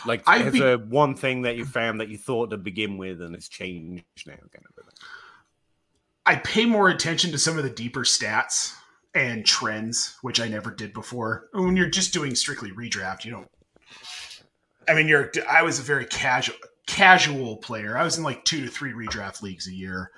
Like, 0.05 0.24
I'd 0.27 0.48
is 0.48 0.53
be- 0.53 0.59
there 0.59 0.77
one 0.77 1.15
thing 1.15 1.43
that 1.43 1.57
you 1.57 1.65
found 1.65 2.00
that 2.00 2.09
you 2.09 2.17
thought 2.17 2.51
to 2.51 2.57
begin 2.57 2.98
with 2.98 3.21
and 3.21 3.36
it's 3.36 3.50
changed 3.50 4.03
now? 4.25 4.33
Kind 4.33 4.65
of. 4.69 4.75
thing? 4.75 4.93
I 6.25 6.36
pay 6.36 6.65
more 6.65 6.89
attention 6.89 7.31
to 7.31 7.38
some 7.38 7.57
of 7.57 7.63
the 7.63 7.69
deeper 7.69 8.01
stats 8.01 8.74
and 9.13 9.45
trends, 9.45 10.15
which 10.21 10.39
I 10.39 10.48
never 10.48 10.71
did 10.71 10.93
before. 10.93 11.48
When 11.53 11.75
you're 11.75 11.89
just 11.89 12.13
doing 12.13 12.36
strictly 12.36 12.71
redraft, 12.71 13.25
you 13.25 13.31
don't. 13.31 13.48
I 14.88 14.93
mean, 14.93 15.07
you're. 15.07 15.31
I 15.50 15.63
was 15.63 15.79
a 15.79 15.83
very 15.83 16.05
casual 16.05 16.55
casual 16.88 17.57
player. 17.57 17.98
I 17.98 18.03
was 18.03 18.17
in 18.17 18.24
like 18.24 18.45
two 18.45 18.62
to 18.65 18.71
three 18.71 18.93
redraft 18.93 19.41
leagues 19.41 19.67
a 19.67 19.74
year. 19.74 20.12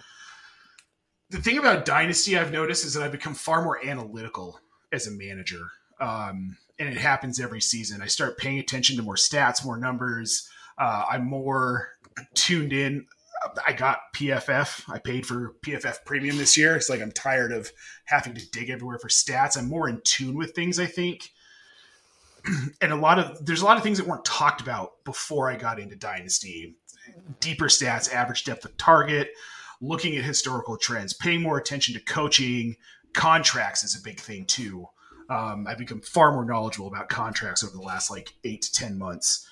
The 1.32 1.42
thing 1.42 1.58
about 1.58 1.86
Dynasty 1.86 2.38
I've 2.38 2.52
noticed 2.52 2.84
is 2.84 2.94
that 2.94 3.04
I've 3.04 3.12
become 3.14 3.34
far 3.34 3.64
more 3.64 3.84
analytical 3.86 4.60
as 4.92 5.08
a 5.08 5.12
manager. 5.12 5.72
Um, 6.02 6.58
and 6.78 6.90
it 6.90 6.98
happens 6.98 7.40
every 7.40 7.62
season. 7.62 8.02
I 8.02 8.08
start 8.08 8.38
paying 8.38 8.60
attention 8.60 8.98
to 8.98 9.02
more 9.02 9.16
stats, 9.16 9.64
more 9.64 9.78
numbers. 9.78 10.50
Uh, 10.78 11.06
I'm 11.10 11.26
more 11.26 11.88
tuned 12.34 12.74
in. 12.74 13.06
I 13.66 13.72
got 13.72 14.00
PFF. 14.14 14.84
I 14.92 15.00
paid 15.00 15.26
for 15.26 15.56
PFF 15.66 16.04
premium 16.04 16.38
this 16.38 16.58
year. 16.58 16.76
It's 16.76 16.90
like 16.90 17.02
I'm 17.02 17.14
tired 17.14 17.54
of 17.54 17.72
having 18.04 18.34
to 18.34 18.52
dig 18.52 18.70
everywhere 18.70 19.00
for 19.00 19.08
stats. 19.08 19.58
I'm 19.58 19.70
more 19.70 19.88
in 19.88 20.02
tune 20.04 20.36
with 20.36 20.52
things, 20.52 20.80
I 20.80 20.86
think. 20.86 21.32
And 22.82 22.92
a 22.92 22.96
lot 22.96 23.20
of 23.20 23.46
there's 23.46 23.62
a 23.62 23.66
lot 23.66 23.78
of 23.78 23.84
things 23.84 24.00
that 24.00 24.08
weren't 24.08 24.26
talked 24.26 24.62
about 24.62 25.04
before 25.06 25.50
I 25.50 25.56
got 25.56 25.80
into 25.80 25.96
Dynasty. 25.96 26.76
Deeper 27.40 27.66
stats, 27.66 28.12
average 28.12 28.44
depth 28.46 28.66
of 28.66 28.76
target, 28.78 29.30
looking 29.82 30.16
at 30.16 30.24
historical 30.24 30.78
trends, 30.78 31.14
paying 31.14 31.42
more 31.42 31.58
attention 31.58 31.94
to 31.96 32.00
coaching, 32.00 32.78
contracts 33.14 33.84
is 33.84 34.00
a 34.00 34.04
big 34.04 34.20
thing 34.20 34.46
too. 34.46 34.88
Um, 35.30 35.66
I've 35.68 35.78
become 35.78 36.02
far 36.02 36.32
more 36.32 36.46
knowledgeable 36.46 36.88
about 36.88 37.10
contracts 37.10 37.64
over 37.64 37.74
the 37.74 37.82
last 37.82 38.12
like 38.12 38.34
eight 38.44 38.62
to 38.64 38.72
ten 38.72 38.98
months. 38.98 39.48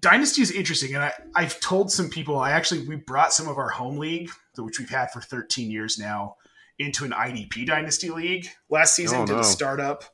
Dynasty 0.00 0.42
is 0.42 0.50
interesting, 0.50 0.94
and 0.94 1.04
I, 1.04 1.12
I've 1.34 1.60
told 1.60 1.90
some 1.90 2.08
people. 2.08 2.38
I 2.38 2.52
actually 2.52 2.86
we 2.86 2.96
brought 2.96 3.32
some 3.32 3.48
of 3.48 3.58
our 3.58 3.70
home 3.70 3.98
league, 3.98 4.30
which 4.56 4.78
we've 4.78 4.90
had 4.90 5.10
for 5.10 5.20
13 5.20 5.70
years 5.70 5.98
now, 5.98 6.36
into 6.78 7.04
an 7.04 7.12
IDP 7.12 7.66
Dynasty 7.66 8.10
league 8.10 8.46
last 8.68 8.94
season. 8.94 9.20
Oh, 9.20 9.26
did 9.26 9.34
no. 9.34 9.40
a 9.40 9.44
startup. 9.44 10.04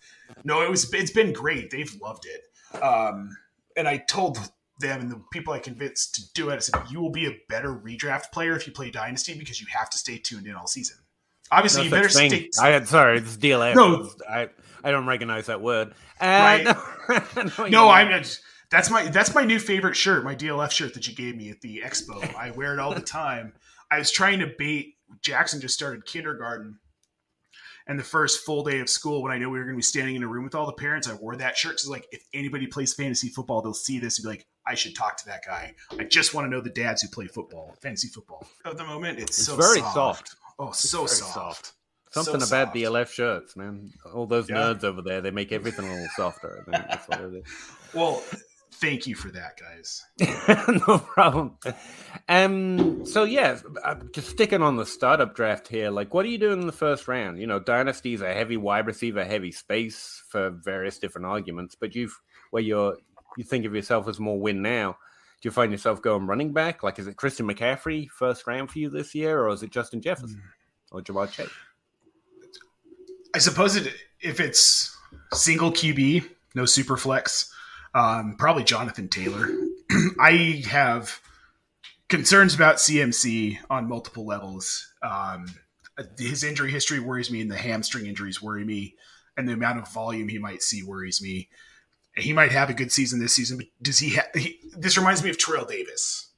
No, 0.44 0.62
it 0.62 0.70
was 0.70 0.92
it's 0.94 1.10
been 1.10 1.32
great. 1.32 1.70
They've 1.70 1.94
loved 2.00 2.26
it. 2.26 2.82
Um, 2.82 3.36
and 3.76 3.86
I 3.86 3.98
told 3.98 4.38
them 4.82 5.00
and 5.00 5.10
the 5.10 5.22
people 5.32 5.54
I 5.54 5.58
convinced 5.58 6.14
to 6.16 6.32
do 6.34 6.50
it. 6.50 6.56
I 6.56 6.58
said 6.58 6.74
you 6.90 7.00
will 7.00 7.10
be 7.10 7.26
a 7.26 7.36
better 7.48 7.72
redraft 7.74 8.30
player 8.32 8.54
if 8.54 8.66
you 8.66 8.72
play 8.74 8.90
Dynasty 8.90 9.32
because 9.38 9.60
you 9.60 9.66
have 9.74 9.88
to 9.90 9.96
stay 9.98 10.18
tuned 10.18 10.46
in 10.46 10.54
all 10.54 10.66
season. 10.66 10.98
Obviously, 11.50 11.80
No 11.80 11.84
you 11.84 11.90
better 11.90 12.08
such 12.10 12.26
stay. 12.26 12.40
thing. 12.40 12.48
I 12.60 12.68
had 12.68 12.86
sorry, 12.88 13.18
it's 13.18 13.36
DLF. 13.38 13.74
No. 13.74 14.10
I 14.28 14.50
I 14.84 14.90
don't 14.90 15.06
recognize 15.06 15.46
that 15.46 15.62
word. 15.62 15.94
Uh, 16.20 16.24
Right. 16.26 16.64
no, 17.36 17.50
no, 17.58 17.66
No, 17.68 17.88
I'm 17.88 18.10
not. 18.10 18.38
That's 18.70 18.90
my 18.90 19.04
that's 19.08 19.34
my 19.34 19.44
new 19.44 19.58
favorite 19.58 19.96
shirt, 19.96 20.24
my 20.24 20.34
DLF 20.34 20.70
shirt 20.70 20.94
that 20.94 21.06
you 21.08 21.14
gave 21.14 21.36
me 21.36 21.50
at 21.50 21.60
the 21.60 21.82
expo. 21.84 22.34
I 22.34 22.50
wear 22.52 22.72
it 22.74 22.78
all 22.78 22.94
the 22.94 23.00
time. 23.20 23.52
I 23.90 23.98
was 23.98 24.10
trying 24.10 24.38
to 24.40 24.46
bait. 24.58 24.94
Jackson 25.20 25.60
just 25.60 25.74
started 25.74 26.06
kindergarten, 26.06 26.78
and 27.86 27.98
the 27.98 28.04
first 28.04 28.44
full 28.44 28.62
day 28.62 28.80
of 28.80 28.88
school, 28.88 29.22
when 29.22 29.32
I 29.32 29.38
knew 29.38 29.50
we 29.50 29.58
were 29.58 29.64
going 29.64 29.74
to 29.74 29.78
be 29.78 29.82
standing 29.82 30.16
in 30.16 30.22
a 30.22 30.28
room 30.28 30.44
with 30.44 30.54
all 30.54 30.66
the 30.66 30.72
parents, 30.72 31.08
I 31.08 31.14
wore 31.14 31.36
that 31.36 31.56
shirt. 31.56 31.80
So 31.80 31.90
like, 31.90 32.06
if 32.12 32.22
anybody 32.34 32.66
plays 32.66 32.94
fantasy 32.94 33.28
football, 33.28 33.62
they'll 33.62 33.74
see 33.74 33.98
this 33.98 34.18
and 34.18 34.24
be 34.24 34.28
like, 34.30 34.46
"I 34.66 34.74
should 34.74 34.94
talk 34.94 35.16
to 35.18 35.26
that 35.26 35.44
guy." 35.44 35.74
I 35.98 36.04
just 36.04 36.34
want 36.34 36.46
to 36.46 36.50
know 36.50 36.60
the 36.60 36.70
dads 36.70 37.02
who 37.02 37.08
play 37.08 37.26
football, 37.26 37.74
fantasy 37.82 38.08
football. 38.08 38.46
At 38.64 38.76
the 38.76 38.84
moment, 38.84 39.18
it's, 39.18 39.38
It's 39.38 39.46
so 39.46 39.56
very 39.56 39.80
soft. 39.80 39.94
soft. 39.94 40.36
Oh, 40.58 40.72
so 40.72 40.98
very 40.98 41.08
soft. 41.08 41.34
soft. 41.34 41.72
So 42.12 42.22
Something 42.22 42.42
about 42.46 42.66
soft. 42.66 42.74
the 42.74 42.82
DLF 42.82 43.10
shirts, 43.12 43.56
man. 43.56 43.90
All 44.14 44.26
those 44.26 44.48
Yeah. 44.50 44.56
nerds 44.56 44.84
over 44.84 45.00
there, 45.00 45.20
they 45.22 45.30
make 45.30 45.50
everything 45.50 45.86
a 45.88 45.92
little 45.92 46.08
softer. 46.14 46.62
I 46.68 46.70
think 46.70 46.88
that's 46.88 47.08
what 47.08 47.20
it 47.22 47.34
is. 47.34 47.44
Well, 47.94 48.22
thank 48.72 49.06
you 49.06 49.14
for 49.14 49.30
that, 49.30 49.58
guys. 49.58 50.02
no 50.86 50.98
problem. 50.98 51.58
Um. 52.28 53.04
So 53.06 53.24
yeah, 53.24 53.58
just 54.12 54.30
sticking 54.30 54.62
on 54.62 54.76
the 54.76 54.86
startup 54.86 55.34
draft 55.34 55.68
here. 55.68 55.90
Like, 55.90 56.14
what 56.14 56.24
are 56.24 56.28
you 56.28 56.38
doing 56.38 56.60
in 56.60 56.66
the 56.66 56.72
first 56.72 57.08
round? 57.08 57.38
You 57.38 57.46
know, 57.46 57.58
dynasties 57.58 58.20
a 58.20 58.32
heavy 58.32 58.56
wide 58.56 58.86
receiver, 58.86 59.24
heavy 59.24 59.52
space 59.52 60.22
for 60.28 60.50
various 60.50 60.98
different 60.98 61.26
arguments. 61.26 61.74
But 61.74 61.94
you've 61.94 62.18
where 62.50 62.62
you're 62.62 62.96
you 63.36 63.44
think 63.44 63.64
of 63.64 63.74
yourself 63.74 64.08
as 64.08 64.20
more 64.20 64.40
win 64.40 64.62
now. 64.62 64.96
Do 65.40 65.48
you 65.48 65.50
find 65.50 65.72
yourself 65.72 66.00
going 66.02 66.26
running 66.26 66.52
back? 66.52 66.82
Like, 66.82 66.98
is 66.98 67.08
it 67.08 67.16
Christian 67.16 67.48
McCaffrey 67.48 68.08
first 68.10 68.46
round 68.46 68.70
for 68.70 68.78
you 68.78 68.88
this 68.88 69.14
year, 69.14 69.40
or 69.40 69.48
is 69.48 69.62
it 69.62 69.70
Justin 69.70 70.00
Jefferson 70.00 70.40
or 70.92 71.00
Ja'Marr 71.00 71.30
Chase? 71.30 71.50
I 73.34 73.38
suppose 73.38 73.76
it 73.76 73.92
if 74.20 74.38
it's 74.38 74.96
single 75.32 75.72
QB, 75.72 76.28
no 76.54 76.64
super 76.64 76.96
flex, 76.96 77.52
um, 77.94 78.36
probably 78.38 78.64
Jonathan 78.64 79.08
Taylor. 79.08 79.48
I 80.20 80.62
have 80.68 81.20
concerns 82.08 82.54
about 82.54 82.76
CMC 82.76 83.58
on 83.70 83.88
multiple 83.88 84.26
levels. 84.26 84.92
Um, 85.02 85.46
his 86.18 86.44
injury 86.44 86.70
history 86.70 87.00
worries 87.00 87.30
me, 87.30 87.40
and 87.40 87.50
the 87.50 87.56
hamstring 87.56 88.06
injuries 88.06 88.42
worry 88.42 88.64
me, 88.64 88.94
and 89.36 89.48
the 89.48 89.52
amount 89.52 89.78
of 89.78 89.92
volume 89.92 90.28
he 90.28 90.38
might 90.38 90.62
see 90.62 90.82
worries 90.82 91.22
me. 91.22 91.48
He 92.16 92.32
might 92.32 92.52
have 92.52 92.68
a 92.70 92.74
good 92.74 92.92
season 92.92 93.20
this 93.20 93.34
season, 93.34 93.56
but 93.56 93.66
does 93.80 93.98
he? 93.98 94.10
Ha- 94.16 94.28
he 94.34 94.60
this 94.76 94.98
reminds 94.98 95.22
me 95.22 95.30
of 95.30 95.38
Terrell 95.38 95.64
Davis. 95.64 96.30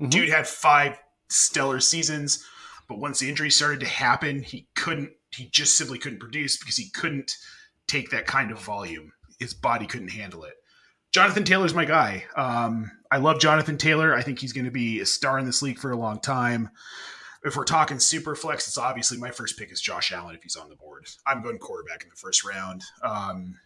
Mhm. 0.00 0.10
Dude 0.10 0.28
had 0.28 0.48
five 0.48 0.98
stellar 1.28 1.80
seasons, 1.80 2.44
but 2.88 2.98
once 2.98 3.20
the 3.20 3.28
injury 3.28 3.50
started 3.50 3.80
to 3.80 3.86
happen, 3.86 4.42
he 4.42 4.66
couldn't. 4.74 5.12
He 5.30 5.48
just 5.48 5.76
simply 5.76 5.98
couldn't 5.98 6.18
produce 6.18 6.56
because 6.56 6.76
he 6.76 6.90
couldn't 6.90 7.36
take 7.86 8.10
that 8.10 8.26
kind 8.26 8.50
of 8.50 8.58
volume. 8.58 9.12
His 9.42 9.54
body 9.54 9.86
couldn't 9.86 10.08
handle 10.08 10.44
it. 10.44 10.54
Jonathan 11.12 11.44
Taylor's 11.44 11.74
my 11.74 11.84
guy. 11.84 12.24
Um, 12.36 12.90
I 13.10 13.18
love 13.18 13.40
Jonathan 13.40 13.76
Taylor. 13.76 14.14
I 14.14 14.22
think 14.22 14.38
he's 14.38 14.54
going 14.54 14.64
to 14.64 14.70
be 14.70 15.00
a 15.00 15.06
star 15.06 15.38
in 15.38 15.44
this 15.44 15.60
league 15.60 15.78
for 15.78 15.92
a 15.92 15.96
long 15.96 16.20
time. 16.20 16.70
If 17.44 17.56
we're 17.56 17.64
talking 17.64 17.98
super 17.98 18.34
flex, 18.34 18.66
it's 18.66 18.78
obviously 18.78 19.18
my 19.18 19.30
first 19.30 19.58
pick 19.58 19.70
is 19.72 19.80
Josh 19.80 20.12
Allen 20.12 20.34
if 20.34 20.42
he's 20.42 20.56
on 20.56 20.70
the 20.70 20.76
board. 20.76 21.06
I'm 21.26 21.42
going 21.42 21.58
quarterback 21.58 22.02
in 22.02 22.08
the 22.08 22.16
first 22.16 22.44
round. 22.44 22.82
Um, 23.02 23.58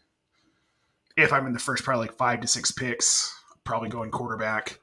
if 1.16 1.32
I'm 1.32 1.46
in 1.46 1.52
the 1.52 1.58
first 1.58 1.84
probably 1.84 2.06
like 2.06 2.16
five 2.16 2.40
to 2.40 2.46
six 2.46 2.72
picks, 2.72 3.32
probably 3.64 3.90
going 3.90 4.10
quarterback. 4.10 4.80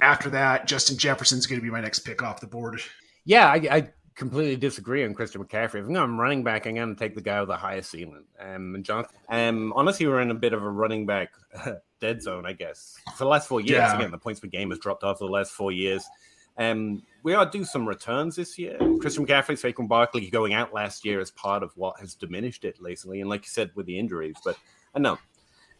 After 0.00 0.28
that, 0.30 0.66
Justin 0.66 0.98
Jefferson's 0.98 1.46
going 1.46 1.60
to 1.60 1.64
be 1.64 1.70
my 1.70 1.80
next 1.80 2.00
pick 2.00 2.22
off 2.22 2.40
the 2.40 2.46
board. 2.46 2.82
Yeah, 3.24 3.46
I, 3.46 3.54
I 3.70 3.88
completely 4.16 4.56
disagree 4.56 5.04
on 5.04 5.14
Christian 5.14 5.44
McCaffrey. 5.44 5.80
If 5.88 5.96
I'm 5.96 6.18
running 6.18 6.42
back, 6.42 6.66
I'm 6.66 6.74
going 6.74 6.94
to 6.94 6.98
take 6.98 7.14
the 7.14 7.20
guy 7.20 7.38
with 7.40 7.48
the 7.50 7.56
highest 7.56 7.90
ceiling. 7.90 8.24
Um, 8.40 8.74
and 8.74 8.84
John, 8.84 9.04
um, 9.28 9.72
honestly, 9.76 10.06
we're 10.06 10.20
in 10.22 10.30
a 10.30 10.34
bit 10.34 10.52
of 10.54 10.62
a 10.62 10.68
running 10.68 11.06
back 11.06 11.30
dead 12.00 12.22
zone, 12.22 12.46
I 12.46 12.54
guess. 12.54 12.96
For 13.16 13.24
the 13.24 13.28
last 13.30 13.46
four 13.46 13.60
years, 13.60 13.70
Yeah. 13.76 13.96
again, 13.96 14.10
the 14.10 14.18
points 14.18 14.40
per 14.40 14.48
game 14.48 14.70
has 14.70 14.78
dropped 14.78 15.04
off 15.04 15.18
for 15.18 15.26
the 15.26 15.32
last 15.32 15.52
four 15.52 15.70
years. 15.70 16.04
Um, 16.58 17.02
we 17.22 17.34
are 17.34 17.44
due 17.44 17.64
some 17.66 17.86
returns 17.86 18.36
this 18.36 18.58
year. 18.58 18.78
Christian 19.00 19.26
McCaffrey, 19.26 19.60
Saquon 19.60 19.86
Barkley 19.86 20.30
going 20.30 20.54
out 20.54 20.72
last 20.72 21.04
year 21.04 21.20
as 21.20 21.30
part 21.30 21.62
of 21.62 21.70
what 21.76 22.00
has 22.00 22.14
diminished 22.14 22.64
it 22.64 22.76
recently. 22.80 23.20
And 23.20 23.28
like 23.28 23.42
you 23.42 23.50
said, 23.50 23.70
with 23.74 23.84
the 23.84 23.98
injuries, 23.98 24.36
but 24.42 24.56
I 24.94 24.98
know, 24.98 25.18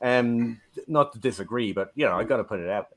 um, 0.03 0.61
not 0.87 1.15
to 1.15 1.19
disagree, 1.19 1.73
but 1.73 1.93
you 1.95 2.05
know, 2.05 2.13
I 2.13 2.25
got 2.25 2.37
to 2.37 2.45
put 2.45 2.61
it 2.61 2.69
out 2.69 2.91
there. 2.91 2.96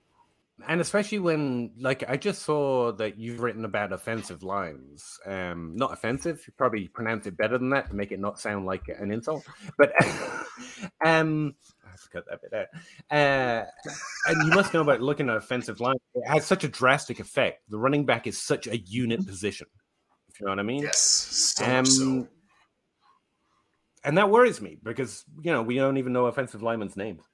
And 0.67 0.81
especially 0.81 1.19
when, 1.19 1.71
like, 1.79 2.03
I 2.09 2.17
just 2.17 2.43
saw 2.43 2.91
that 2.93 3.17
you've 3.17 3.39
written 3.39 3.65
about 3.65 3.93
offensive 3.93 4.43
lines. 4.43 5.19
Um, 5.25 5.73
not 5.75 5.93
offensive. 5.93 6.43
You 6.45 6.53
probably 6.57 6.87
pronounce 6.87 7.27
it 7.27 7.37
better 7.37 7.57
than 7.57 7.69
that 7.69 7.89
to 7.89 7.95
make 7.95 8.11
it 8.11 8.19
not 8.19 8.39
sound 8.39 8.65
like 8.65 8.87
an 8.87 9.11
insult. 9.11 9.45
But, 9.77 9.93
um, 11.05 11.55
I 11.85 11.89
have 11.91 12.01
to 12.01 12.09
cut 12.11 12.25
that 12.29 12.41
bit 12.41 12.53
out. 12.53 12.67
Uh, 13.09 13.65
and 14.27 14.47
you 14.47 14.51
must 14.55 14.73
know 14.73 14.81
about 14.81 15.01
looking 15.01 15.29
at 15.29 15.37
offensive 15.37 15.79
line. 15.79 15.95
It 16.15 16.27
has 16.27 16.45
such 16.45 16.63
a 16.63 16.67
drastic 16.67 17.19
effect. 17.19 17.63
The 17.69 17.77
running 17.77 18.05
back 18.05 18.27
is 18.27 18.37
such 18.37 18.67
a 18.67 18.77
unit 18.77 19.25
position. 19.25 19.67
If 20.29 20.39
you 20.39 20.45
know 20.45 20.51
what 20.51 20.59
I 20.59 20.63
mean. 20.63 20.83
Yes, 20.83 20.99
so 20.99 21.65
Um, 21.65 21.85
so. 21.85 22.27
And 24.03 24.17
that 24.17 24.29
worries 24.29 24.61
me 24.61 24.77
because 24.81 25.25
you 25.41 25.51
know 25.51 25.61
we 25.61 25.75
don't 25.75 25.97
even 25.97 26.13
know 26.13 26.27
offensive 26.27 26.63
linemen's 26.63 26.95
names. 26.95 27.28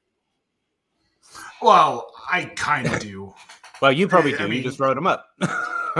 Well, 1.62 2.12
I 2.32 2.46
kind 2.46 2.88
of 2.88 3.00
do. 3.00 3.34
Well, 3.82 3.92
you 3.92 4.08
probably 4.08 4.34
I 4.34 4.38
do. 4.38 4.54
you 4.54 4.64
just 4.64 4.80
wrote 4.80 4.96
them 4.96 5.06
up. 5.06 5.28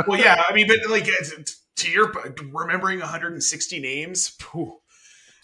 well, 0.08 0.18
yeah, 0.18 0.42
I 0.48 0.54
mean, 0.54 0.66
but 0.66 0.78
like 0.90 1.10
to 1.76 1.92
your 1.92 2.12
remembering 2.54 3.00
160 3.00 3.80
names. 3.80 4.30
phew. 4.30 4.80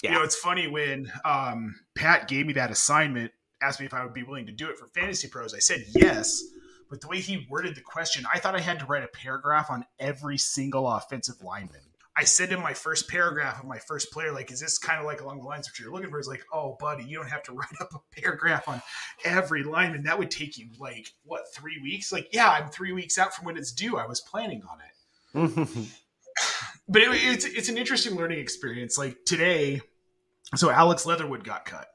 You 0.02 0.12
know, 0.12 0.24
it's 0.24 0.38
funny 0.38 0.68
when 0.68 1.12
um, 1.26 1.76
Pat 1.94 2.30
gave 2.30 2.48
me 2.48 2.54
that 2.54 2.72
assignment, 2.72 3.32
asked 3.62 3.82
me 3.82 3.86
if 3.86 3.94
I 3.94 4.04
would 4.04 4.14
be 4.14 4.24
willing 4.24 4.46
to 4.48 4.52
do 4.52 4.70
it 4.70 4.78
for 4.78 4.88
Fantasy 4.88 5.28
Pros. 5.28 5.54
I 5.54 5.60
said 5.60 5.84
yes, 5.90 6.42
but 6.90 7.02
the 7.02 7.08
way 7.08 7.20
he 7.20 7.46
worded 7.50 7.76
the 7.76 7.82
question, 7.82 8.26
I 8.34 8.40
thought 8.40 8.56
I 8.56 8.62
had 8.62 8.80
to 8.80 8.86
write 8.86 9.04
a 9.04 9.08
paragraph 9.08 9.70
on 9.70 9.86
every 10.00 10.38
single 10.38 10.90
offensive 10.90 11.44
lineman. 11.44 11.82
I 12.18 12.26
said 12.26 12.52
in 12.52 12.62
my 12.62 12.74
first 12.74 13.10
paragraph 13.10 13.62
of 13.62 13.66
my 13.66 13.80
first 13.80 14.12
player, 14.12 14.34
like, 14.34 14.52
is 14.52 14.60
this 14.60 14.78
kind 14.78 15.00
of 15.00 15.06
like 15.06 15.22
along 15.22 15.40
the 15.40 15.46
lines 15.48 15.68
of 15.68 15.72
what 15.72 15.80
you're 15.80 15.94
looking 15.94 16.10
for? 16.10 16.20
Is 16.20 16.28
like, 16.28 16.44
oh, 16.52 16.76
buddy, 16.80 17.06
you 17.06 17.18
don't 17.18 17.30
have 17.30 17.44
to 17.44 17.54
write 17.54 17.70
up 17.80 17.94
a 17.94 18.22
paragraph 18.22 18.68
on 18.68 18.82
every 19.24 19.64
lineman. 19.64 20.04
That 20.04 20.20
would 20.20 20.32
take 20.32 20.58
you 20.58 20.68
like 20.78 21.08
what 21.24 21.44
three 21.56 21.80
weeks? 21.82 22.12
Like, 22.12 22.28
yeah, 22.34 22.50
I'm 22.50 22.70
three 22.70 22.92
weeks 22.92 23.18
out 23.18 23.34
from 23.34 23.46
when 23.46 23.58
it's 23.58 23.72
due. 23.72 23.98
I 23.98 24.06
was 24.06 24.20
planning 24.22 24.62
on 24.70 24.80
it 24.82 24.92
but 25.34 27.02
it, 27.02 27.10
it's 27.12 27.46
it's 27.46 27.70
an 27.70 27.78
interesting 27.78 28.16
learning 28.16 28.40
experience. 28.40 28.98
Like 28.98 29.18
today, 29.26 29.82
so 30.56 30.70
Alex 30.70 31.06
Leatherwood 31.06 31.44
got 31.44 31.66
cut. 31.66 31.88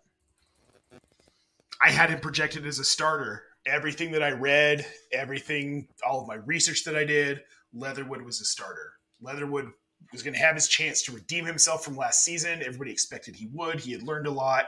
I 1.83 1.91
had 1.91 2.11
him 2.11 2.21
projected 2.21 2.67
as 2.67 2.79
a 2.79 2.85
starter. 2.85 3.43
Everything 3.67 4.13
that 4.13 4.23
I 4.23 4.31
read, 4.31 4.87
everything, 5.13 5.89
all 6.09 6.23
of 6.23 6.29
my 6.29 6.37
research 6.37 6.85
that 6.85 6.97
I 6.97 7.05
did, 7.05 7.43
Leatherwood 7.75 8.23
was 8.23 8.41
a 8.41 8.45
starter. 8.45 8.93
Leatherwood 9.21 9.73
was 10.13 10.23
going 10.23 10.35
to 10.35 10.41
have 10.41 10.55
his 10.55 10.69
chance 10.69 11.03
to 11.03 11.13
redeem 11.13 11.45
himself 11.45 11.85
from 11.85 11.97
last 11.97 12.25
season. 12.25 12.63
Everybody 12.63 12.91
expected 12.93 13.37
he 13.37 13.49
would. 13.53 13.81
He 13.81 13.93
had 13.93 14.03
learned 14.03 14.27
a 14.27 14.31
lot. 14.31 14.67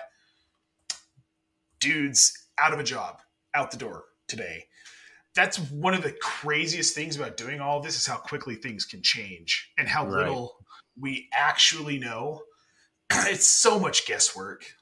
Dude's 1.81 2.47
out 2.59 2.73
of 2.73 2.81
a 2.81 2.85
job, 2.85 3.21
out 3.55 3.71
the 3.71 3.77
door 3.77 4.05
today. 4.27 4.67
That's 5.35 5.59
one 5.71 5.95
of 5.95 6.03
the 6.03 6.13
craziest 6.13 6.95
things 6.95 7.17
about 7.17 7.37
doing 7.37 7.61
all 7.61 7.79
of 7.79 7.85
this 7.85 7.97
is 7.97 8.07
how 8.07 8.17
quickly 8.17 8.57
things 8.57 8.85
can 8.85 9.03
change 9.03 9.71
and 9.79 9.87
how 9.87 10.05
Right. 10.07 10.27
little 10.27 10.57
we 11.01 11.29
actually 11.33 11.99
know. 11.99 12.43
It's 13.11 13.47
so 13.47 13.79
much 13.79 14.07
guesswork. 14.07 14.75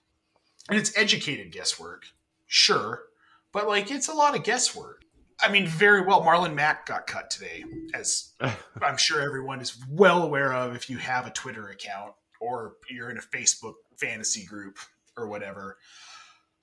And 0.68 0.78
it's 0.78 0.96
educated 0.96 1.52
guesswork, 1.52 2.06
sure, 2.46 3.04
but 3.52 3.68
like 3.68 3.90
it's 3.92 4.08
a 4.08 4.14
lot 4.14 4.36
of 4.36 4.42
guesswork. 4.42 5.04
I 5.40 5.50
mean, 5.50 5.66
very 5.66 6.00
well, 6.00 6.22
Marlon 6.22 6.54
Mack 6.54 6.86
got 6.86 7.06
cut 7.06 7.30
today, 7.30 7.64
as 7.94 8.32
I'm 8.82 8.96
sure 8.96 9.20
everyone 9.20 9.60
is 9.60 9.76
well 9.90 10.22
aware 10.22 10.52
of 10.52 10.74
if 10.74 10.88
you 10.88 10.98
have 10.98 11.26
a 11.26 11.30
Twitter 11.30 11.68
account 11.68 12.14
or 12.40 12.74
you're 12.88 13.10
in 13.10 13.18
a 13.18 13.20
Facebook 13.20 13.74
fantasy 13.96 14.44
group 14.44 14.78
or 15.16 15.26
whatever. 15.26 15.78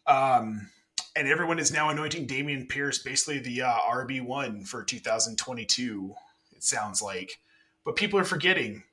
Um, 0.08 0.70
and 1.15 1.27
everyone 1.27 1.60
is 1.60 1.72
now 1.72 1.89
anointing 1.89 2.27
Dameon 2.27 2.68
Pierce 2.68 3.00
basically 3.00 3.39
the 3.39 3.62
uh, 3.62 3.77
RB1 3.89 4.68
for 4.68 4.84
2022, 4.84 6.15
it 6.56 6.63
sounds 6.63 7.01
like. 7.01 7.39
But 7.86 7.96
people 7.96 8.20
are 8.20 8.25
forgetting 8.25 8.84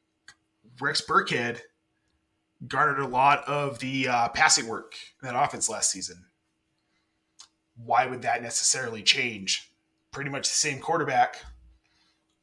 Rex 0.81 1.01
Burkhead 1.01 1.61
garnered 2.67 3.01
a 3.01 3.07
lot 3.07 3.45
of 3.49 3.79
the 3.79 4.09
uh, 4.09 4.29
passing 4.29 4.69
work 4.69 4.95
in 5.23 5.29
that 5.29 5.43
offense 5.43 5.69
last 5.69 5.91
season. 5.91 6.27
Why 7.77 8.07
would 8.07 8.23
that 8.23 8.43
necessarily 8.43 9.03
change? 9.03 9.70
Pretty 10.13 10.31
much 10.31 10.49
the 10.49 10.55
same 10.55 10.81
quarterback, 10.81 11.45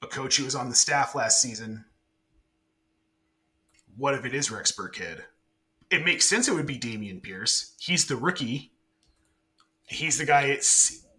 a 0.02 0.08
coach 0.08 0.38
who 0.38 0.46
was 0.46 0.56
on 0.56 0.70
the 0.70 0.76
staff 0.76 1.16
last 1.16 1.42
season. 1.42 1.86
What 3.98 4.14
if 4.14 4.26
it 4.26 4.34
is 4.34 4.52
Rex 4.52 4.72
Burkhead? 4.72 5.22
It 5.90 6.06
makes 6.06 6.26
sense 6.26 6.48
it 6.48 6.54
would 6.54 6.66
be 6.66 6.78
Dameon 6.80 7.22
Pierce. 7.22 7.76
He's 7.80 8.06
the 8.06 8.16
rookie. 8.16 8.72
He's 9.88 10.18
the 10.18 10.26
guy 10.26 10.60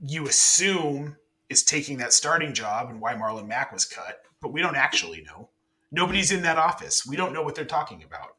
you 0.00 0.26
assume 0.26 1.16
is 1.48 1.62
taking 1.62 1.98
that 1.98 2.12
starting 2.12 2.52
job 2.52 2.90
and 2.90 3.00
why 3.00 3.14
Marlon 3.14 3.48
Mack 3.48 3.72
was 3.72 3.84
cut, 3.84 4.22
but 4.40 4.52
we 4.52 4.60
don't 4.60 4.76
actually 4.76 5.22
know. 5.22 5.48
Nobody's 5.90 6.30
in 6.32 6.42
that 6.42 6.58
office. 6.58 7.06
We 7.06 7.16
don't 7.16 7.32
know 7.32 7.42
what 7.42 7.54
they're 7.54 7.64
talking 7.64 8.02
about. 8.02 8.36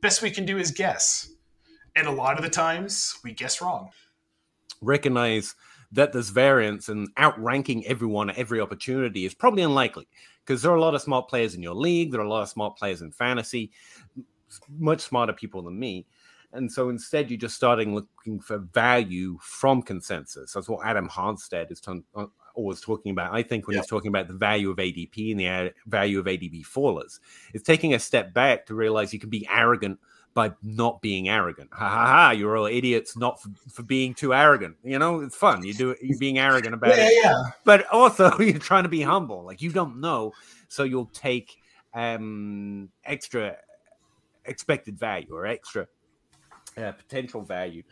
Best 0.00 0.22
we 0.22 0.30
can 0.30 0.44
do 0.44 0.58
is 0.58 0.72
guess. 0.72 1.30
And 1.94 2.06
a 2.06 2.12
lot 2.12 2.36
of 2.36 2.42
the 2.42 2.50
times 2.50 3.16
we 3.22 3.32
guess 3.32 3.60
wrong. 3.60 3.90
recognize 4.80 5.54
that 5.92 6.12
there's 6.12 6.30
variance 6.30 6.88
and 6.88 7.08
outranking 7.18 7.86
everyone 7.86 8.30
at 8.30 8.38
every 8.38 8.60
opportunity 8.60 9.24
is 9.24 9.34
probably 9.34 9.62
unlikely 9.62 10.06
because 10.44 10.62
there 10.62 10.70
are 10.70 10.76
a 10.76 10.80
lot 10.80 10.94
of 10.94 11.02
smart 11.02 11.28
players 11.28 11.54
in 11.54 11.62
your 11.62 11.74
league. 11.74 12.12
There 12.12 12.20
are 12.20 12.24
a 12.24 12.28
lot 12.30 12.42
of 12.42 12.48
smart 12.48 12.76
players 12.76 13.02
in 13.02 13.10
fantasy, 13.10 13.70
much 14.78 15.00
smarter 15.00 15.32
people 15.32 15.62
than 15.62 15.78
me. 15.78 16.06
And 16.52 16.70
so 16.70 16.88
instead, 16.88 17.30
you're 17.30 17.38
just 17.38 17.54
starting 17.54 17.94
looking 17.94 18.40
for 18.40 18.58
value 18.58 19.38
from 19.40 19.82
consensus. 19.82 20.52
That's 20.52 20.68
what 20.68 20.84
Adam 20.84 21.08
Harstad 21.08 21.70
is 21.70 21.80
ton- 21.80 22.02
uh, 22.16 22.26
always 22.54 22.80
talking 22.80 23.12
about. 23.12 23.32
I 23.32 23.42
think 23.44 23.68
when 23.68 23.76
Yeah. 23.76 23.82
he's 23.82 23.88
talking 23.90 24.08
about 24.08 24.26
the 24.26 24.34
value 24.34 24.70
of 24.70 24.78
ADP 24.80 25.30
and 25.30 25.38
the 25.38 25.46
a- 25.46 25.72
value 25.86 26.18
of 26.18 26.26
ADP 26.26 26.64
fallers, 26.64 27.20
it's 27.54 27.62
taking 27.62 27.94
a 27.94 28.00
step 28.00 28.34
back 28.34 28.66
to 28.66 28.74
realize 28.74 29.12
you 29.12 29.20
can 29.20 29.30
be 29.30 29.46
arrogant 29.48 30.00
by 30.34 30.52
not 30.62 31.00
being 31.00 31.28
arrogant. 31.28 31.70
Ha 31.72 31.88
ha 31.88 32.06
ha! 32.06 32.30
You're 32.30 32.56
all 32.56 32.66
idiots, 32.66 33.16
not 33.16 33.42
for, 33.42 33.50
for 33.70 33.82
being 33.82 34.14
too 34.14 34.32
arrogant. 34.32 34.76
You 34.84 34.98
know, 34.98 35.20
it's 35.20 35.36
fun. 35.36 35.64
You 35.64 35.74
do 35.74 35.90
it. 35.90 35.98
You're 36.02 36.18
being 36.18 36.38
arrogant 36.38 36.74
about 36.74 36.92
it, 36.98 37.12
yeah. 37.22 37.34
but 37.64 37.86
also 37.92 38.30
you're 38.38 38.58
trying 38.58 38.84
to 38.84 38.88
be 38.88 39.02
humble. 39.02 39.44
Like 39.44 39.62
you 39.62 39.70
don't 39.70 40.00
know, 40.00 40.32
so 40.68 40.84
you'll 40.84 41.10
take 41.12 41.56
um 41.92 42.88
extra 43.04 43.56
expected 44.44 44.98
value 44.98 45.34
or 45.34 45.46
extra 45.46 45.86
uh, 46.76 46.92
potential 46.92 47.42
value 47.42 47.82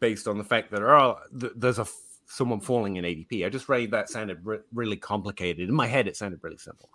based 0.00 0.28
on 0.28 0.38
the 0.38 0.44
fact 0.44 0.70
that 0.70 0.82
are 0.82 1.18
th- 1.38 1.52
there's 1.56 1.78
a 1.78 1.82
f- 1.82 2.02
someone 2.26 2.60
falling 2.60 2.96
in 2.96 3.04
ADP. 3.04 3.44
I 3.44 3.48
just 3.48 3.68
read 3.68 3.90
that 3.90 4.08
sounded 4.08 4.38
re- 4.44 4.60
really 4.72 4.96
complicated. 4.96 5.68
In 5.68 5.74
my 5.74 5.86
head, 5.86 6.06
it 6.06 6.16
sounded 6.16 6.40
really 6.42 6.58
simple. 6.58 6.90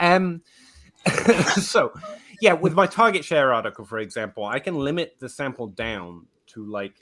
Um, 0.00 0.42
so 1.60 1.92
yeah, 2.40 2.54
with 2.54 2.74
my 2.74 2.86
target 2.86 3.24
share 3.24 3.52
article, 3.52 3.84
for 3.84 3.98
example, 3.98 4.44
I 4.44 4.58
can 4.58 4.74
limit 4.74 5.16
the 5.18 5.28
sample 5.28 5.68
down 5.68 6.26
to 6.48 6.64
like 6.64 6.94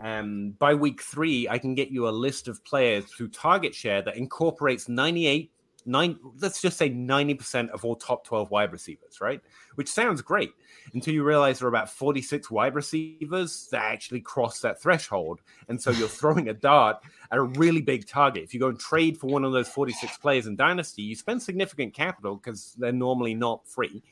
um 0.00 0.54
by 0.58 0.74
week 0.74 1.02
three, 1.02 1.48
I 1.48 1.58
can 1.58 1.74
get 1.74 1.90
you 1.90 2.08
a 2.08 2.10
list 2.10 2.48
of 2.48 2.64
players 2.64 3.04
through 3.06 3.28
target 3.28 3.74
share 3.74 4.02
that 4.02 4.16
incorporates 4.16 4.88
98 4.88 5.50
nine 5.84 6.18
let's 6.40 6.60
just 6.60 6.76
say 6.76 6.90
90% 6.90 7.70
of 7.70 7.84
all 7.84 7.96
top 7.96 8.24
12 8.24 8.50
wide 8.50 8.72
receivers 8.72 9.20
right? 9.20 9.40
Which 9.74 9.88
sounds 9.88 10.22
great 10.22 10.52
until 10.94 11.14
you 11.14 11.24
realize 11.24 11.58
there 11.58 11.66
are 11.66 11.68
about 11.68 11.90
46 11.90 12.50
wide 12.50 12.74
receivers 12.74 13.68
that 13.70 13.82
actually 13.82 14.20
cross 14.20 14.60
that 14.60 14.80
threshold. 14.80 15.40
And 15.68 15.80
so 15.80 15.90
you're 15.90 16.08
throwing 16.22 16.48
a 16.48 16.54
dart 16.54 16.98
at 17.30 17.38
a 17.38 17.42
really 17.42 17.82
big 17.82 18.06
target. 18.06 18.44
If 18.44 18.54
you 18.54 18.60
go 18.60 18.68
and 18.68 18.78
trade 18.78 19.18
for 19.18 19.28
one 19.28 19.44
of 19.44 19.52
those 19.52 19.68
46 19.68 20.18
players 20.18 20.46
in 20.46 20.56
dynasty 20.56 21.02
you 21.02 21.16
spend 21.16 21.42
significant 21.42 21.94
capital 21.94 22.36
because 22.36 22.74
they're 22.78 22.92
normally 22.92 23.34
not 23.34 23.66
free. 23.66 24.02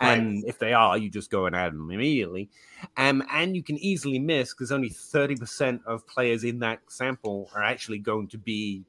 And 0.00 0.44
if 0.46 0.58
they 0.58 0.72
are 0.72 0.96
you 0.98 1.10
just 1.10 1.30
go 1.30 1.46
and 1.46 1.56
add 1.56 1.72
them 1.72 1.90
immediately. 1.90 2.50
Um, 2.96 3.22
and 3.30 3.56
you 3.56 3.62
can 3.62 3.76
easily 3.78 4.18
miss 4.18 4.54
because 4.54 4.72
only 4.72 4.90
30% 4.90 5.80
of 5.86 6.06
players 6.06 6.44
in 6.44 6.60
that 6.60 6.80
sample 6.88 7.50
are 7.54 7.62
actually 7.62 7.98
going 7.98 8.28
to 8.28 8.38
be 8.38 8.84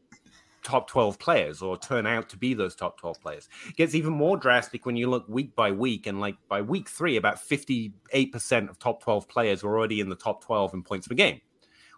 top 0.71 0.87
12 0.87 1.19
players 1.19 1.61
or 1.61 1.77
turn 1.77 2.07
out 2.07 2.29
to 2.29 2.37
be 2.37 2.53
those 2.53 2.75
top 2.75 2.97
12 2.97 3.19
players. 3.19 3.49
It 3.67 3.75
gets 3.75 3.93
even 3.93 4.13
more 4.13 4.37
drastic 4.37 4.85
when 4.85 4.95
you 4.95 5.09
look 5.09 5.27
week 5.27 5.53
by 5.53 5.69
week. 5.69 6.07
And 6.07 6.21
like 6.21 6.37
by 6.47 6.61
week 6.61 6.87
three, 6.87 7.17
about 7.17 7.35
58% 7.35 8.69
of 8.69 8.79
top 8.79 9.03
12 9.03 9.27
players 9.27 9.63
were 9.63 9.77
already 9.77 9.99
in 9.99 10.07
the 10.07 10.15
top 10.15 10.41
12 10.45 10.73
in 10.75 10.81
points 10.81 11.09
per 11.09 11.15
game, 11.15 11.41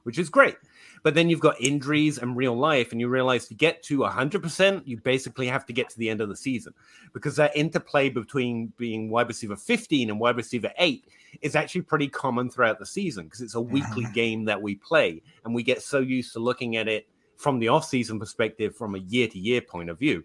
which 0.01 0.17
is 0.17 0.27
great. 0.27 0.55
But 1.03 1.13
then 1.13 1.29
you've 1.29 1.39
got 1.39 1.62
injuries 1.62 2.17
and 2.17 2.36
real 2.36 2.57
life, 2.57 2.91
and 2.91 2.99
you 2.99 3.09
realize 3.09 3.47
to 3.49 3.53
get 3.53 3.83
to 3.83 3.99
100%, 3.99 4.81
you 4.88 4.97
basically 5.01 5.47
have 5.47 5.67
to 5.67 5.73
get 5.73 5.89
to 5.89 5.99
the 5.99 6.09
end 6.09 6.21
of 6.21 6.29
the 6.29 6.36
season 6.36 6.73
because 7.13 7.36
that 7.36 7.55
interplay 7.55 8.09
between 8.09 8.73
being 8.77 9.12
wide 9.12 9.27
receiver 9.27 9.55
15 9.55 10.09
and 10.09 10.19
wide 10.19 10.38
receiver 10.38 10.71
8 10.79 11.05
is 11.41 11.55
actually 11.55 11.81
pretty 11.81 12.07
common 12.07 12.49
throughout 12.49 12.79
the 12.79 12.86
season 12.86 13.25
because 13.25 13.41
it's 13.41 13.53
a 13.53 13.62
weekly 13.62 14.07
game 14.15 14.45
that 14.45 14.59
we 14.59 14.75
play, 14.75 15.21
and 15.45 15.53
we 15.53 15.62
get 15.62 15.83
so 15.83 15.99
used 15.99 16.33
to 16.33 16.39
looking 16.39 16.75
at 16.77 16.88
it 16.88 17.05
from 17.43 17.60
the 17.60 17.67
off-season 17.67 18.19
perspective 18.19 18.75
from 18.75 18.95
a 18.95 18.99
year-to-year 18.99 19.62
point 19.62 19.89
of 19.89 19.99
view 19.99 20.23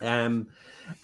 um 0.00 0.48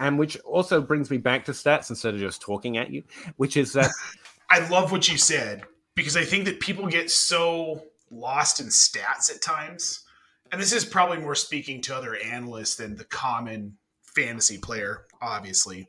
and 0.00 0.18
which 0.18 0.36
also 0.40 0.80
brings 0.80 1.10
me 1.10 1.18
back 1.18 1.44
to 1.44 1.52
stats 1.52 1.90
instead 1.90 2.14
of 2.14 2.20
just 2.20 2.40
talking 2.40 2.78
at 2.78 2.90
you 2.90 3.02
which 3.36 3.56
is 3.56 3.72
that 3.72 3.90
I 4.50 4.66
love 4.68 4.92
what 4.92 5.08
you 5.08 5.18
said 5.18 5.64
because 5.94 6.16
I 6.16 6.24
think 6.24 6.46
that 6.46 6.60
people 6.60 6.86
get 6.86 7.10
so 7.10 7.82
lost 8.10 8.60
in 8.60 8.66
stats 8.66 9.34
at 9.34 9.42
times. 9.42 10.04
And 10.50 10.60
this 10.60 10.72
is 10.72 10.84
probably 10.84 11.18
more 11.18 11.34
speaking 11.34 11.82
to 11.82 11.96
other 11.96 12.16
analysts 12.16 12.76
than 12.76 12.96
the 12.96 13.04
common 13.04 13.76
fantasy 14.02 14.58
player, 14.58 15.06
obviously. 15.20 15.88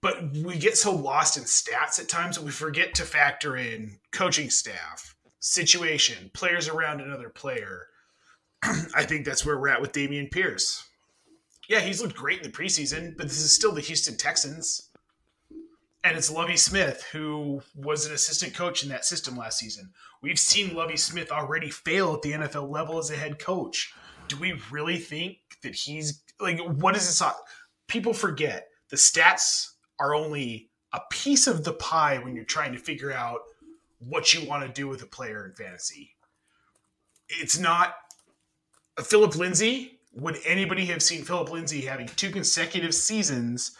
But 0.00 0.32
we 0.32 0.56
get 0.58 0.76
so 0.76 0.94
lost 0.94 1.36
in 1.36 1.42
stats 1.44 1.98
at 1.98 2.08
times 2.08 2.36
that 2.36 2.44
we 2.44 2.52
forget 2.52 2.94
to 2.96 3.02
factor 3.02 3.56
in 3.56 3.98
coaching 4.12 4.50
staff, 4.50 5.16
situation, 5.40 6.30
players 6.32 6.68
around 6.68 7.00
another 7.00 7.28
player. 7.28 7.88
I 8.62 9.04
think 9.04 9.24
that's 9.24 9.44
where 9.44 9.58
we're 9.58 9.68
at 9.68 9.80
with 9.80 9.92
Dameon 9.92 10.30
Pierce. 10.30 10.88
Yeah, 11.68 11.80
he's 11.80 12.00
looked 12.00 12.16
great 12.16 12.38
in 12.38 12.50
the 12.50 12.56
preseason, 12.56 13.16
but 13.16 13.28
this 13.28 13.40
is 13.40 13.52
still 13.52 13.72
the 13.72 13.80
Houston 13.80 14.16
Texans 14.16 14.90
and 16.06 16.16
it's 16.16 16.30
Lovie 16.30 16.56
Smith, 16.56 17.04
who 17.10 17.60
was 17.74 18.06
an 18.06 18.12
assistant 18.12 18.54
coach 18.54 18.84
in 18.84 18.88
that 18.90 19.04
system 19.04 19.36
last 19.36 19.58
season. 19.58 19.90
We've 20.22 20.38
seen 20.38 20.76
Lovie 20.76 20.96
Smith 20.96 21.32
already 21.32 21.68
fail 21.68 22.14
at 22.14 22.22
the 22.22 22.32
NFL 22.32 22.70
level 22.70 22.98
as 22.98 23.10
a 23.10 23.16
head 23.16 23.40
coach. 23.40 23.92
Do 24.28 24.36
we 24.36 24.60
really 24.70 24.98
think 24.98 25.38
that 25.64 25.74
he's 25.74 26.22
like, 26.38 26.60
what 26.60 26.96
is 26.96 27.06
this? 27.06 27.28
People 27.88 28.12
forget 28.12 28.68
the 28.90 28.96
stats 28.96 29.72
are 29.98 30.14
only 30.14 30.70
a 30.92 31.00
piece 31.10 31.48
of 31.48 31.64
the 31.64 31.72
pie 31.72 32.18
when 32.18 32.36
you're 32.36 32.44
trying 32.44 32.72
to 32.72 32.78
figure 32.78 33.12
out 33.12 33.40
what 33.98 34.32
you 34.32 34.48
want 34.48 34.64
to 34.64 34.72
do 34.72 34.86
with 34.86 35.02
a 35.02 35.06
player 35.06 35.44
in 35.44 35.54
fantasy. 35.54 36.14
It's 37.28 37.58
not 37.58 37.96
Phillip 39.02 39.36
Lindsay. 39.36 39.98
Would 40.14 40.38
anybody 40.46 40.86
have 40.86 41.02
seen 41.02 41.24
Phillip 41.24 41.50
Lindsay 41.50 41.82
having 41.82 42.06
two 42.08 42.30
consecutive 42.30 42.94
seasons? 42.94 43.76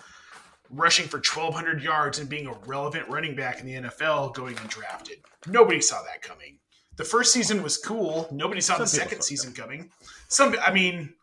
rushing 0.71 1.07
for 1.07 1.19
1,200 1.19 1.81
yards 1.81 2.19
and 2.19 2.29
being 2.29 2.49
a 2.49 2.53
relevant 2.67 3.09
running 3.09 3.37
back 3.37 3.61
in 3.61 3.67
the 3.67 3.89
NFL 3.89 4.35
going 4.35 4.57
undrafted. 4.57 5.19
Nobody 5.47 5.81
saw 5.81 6.03
that 6.03 6.23
coming. 6.23 6.59
The 6.97 7.05
first 7.05 7.33
season 7.33 7.63
was 7.63 7.79
cool. 7.79 8.27
Nobody 8.33 8.61
saw 8.61 8.73
Some 8.75 8.81
the 8.83 8.89
second 8.89 9.23
season 9.23 9.53
coming. 9.53 9.93
Some, 10.27 10.57
I 10.67 10.73
mean, 10.73 11.15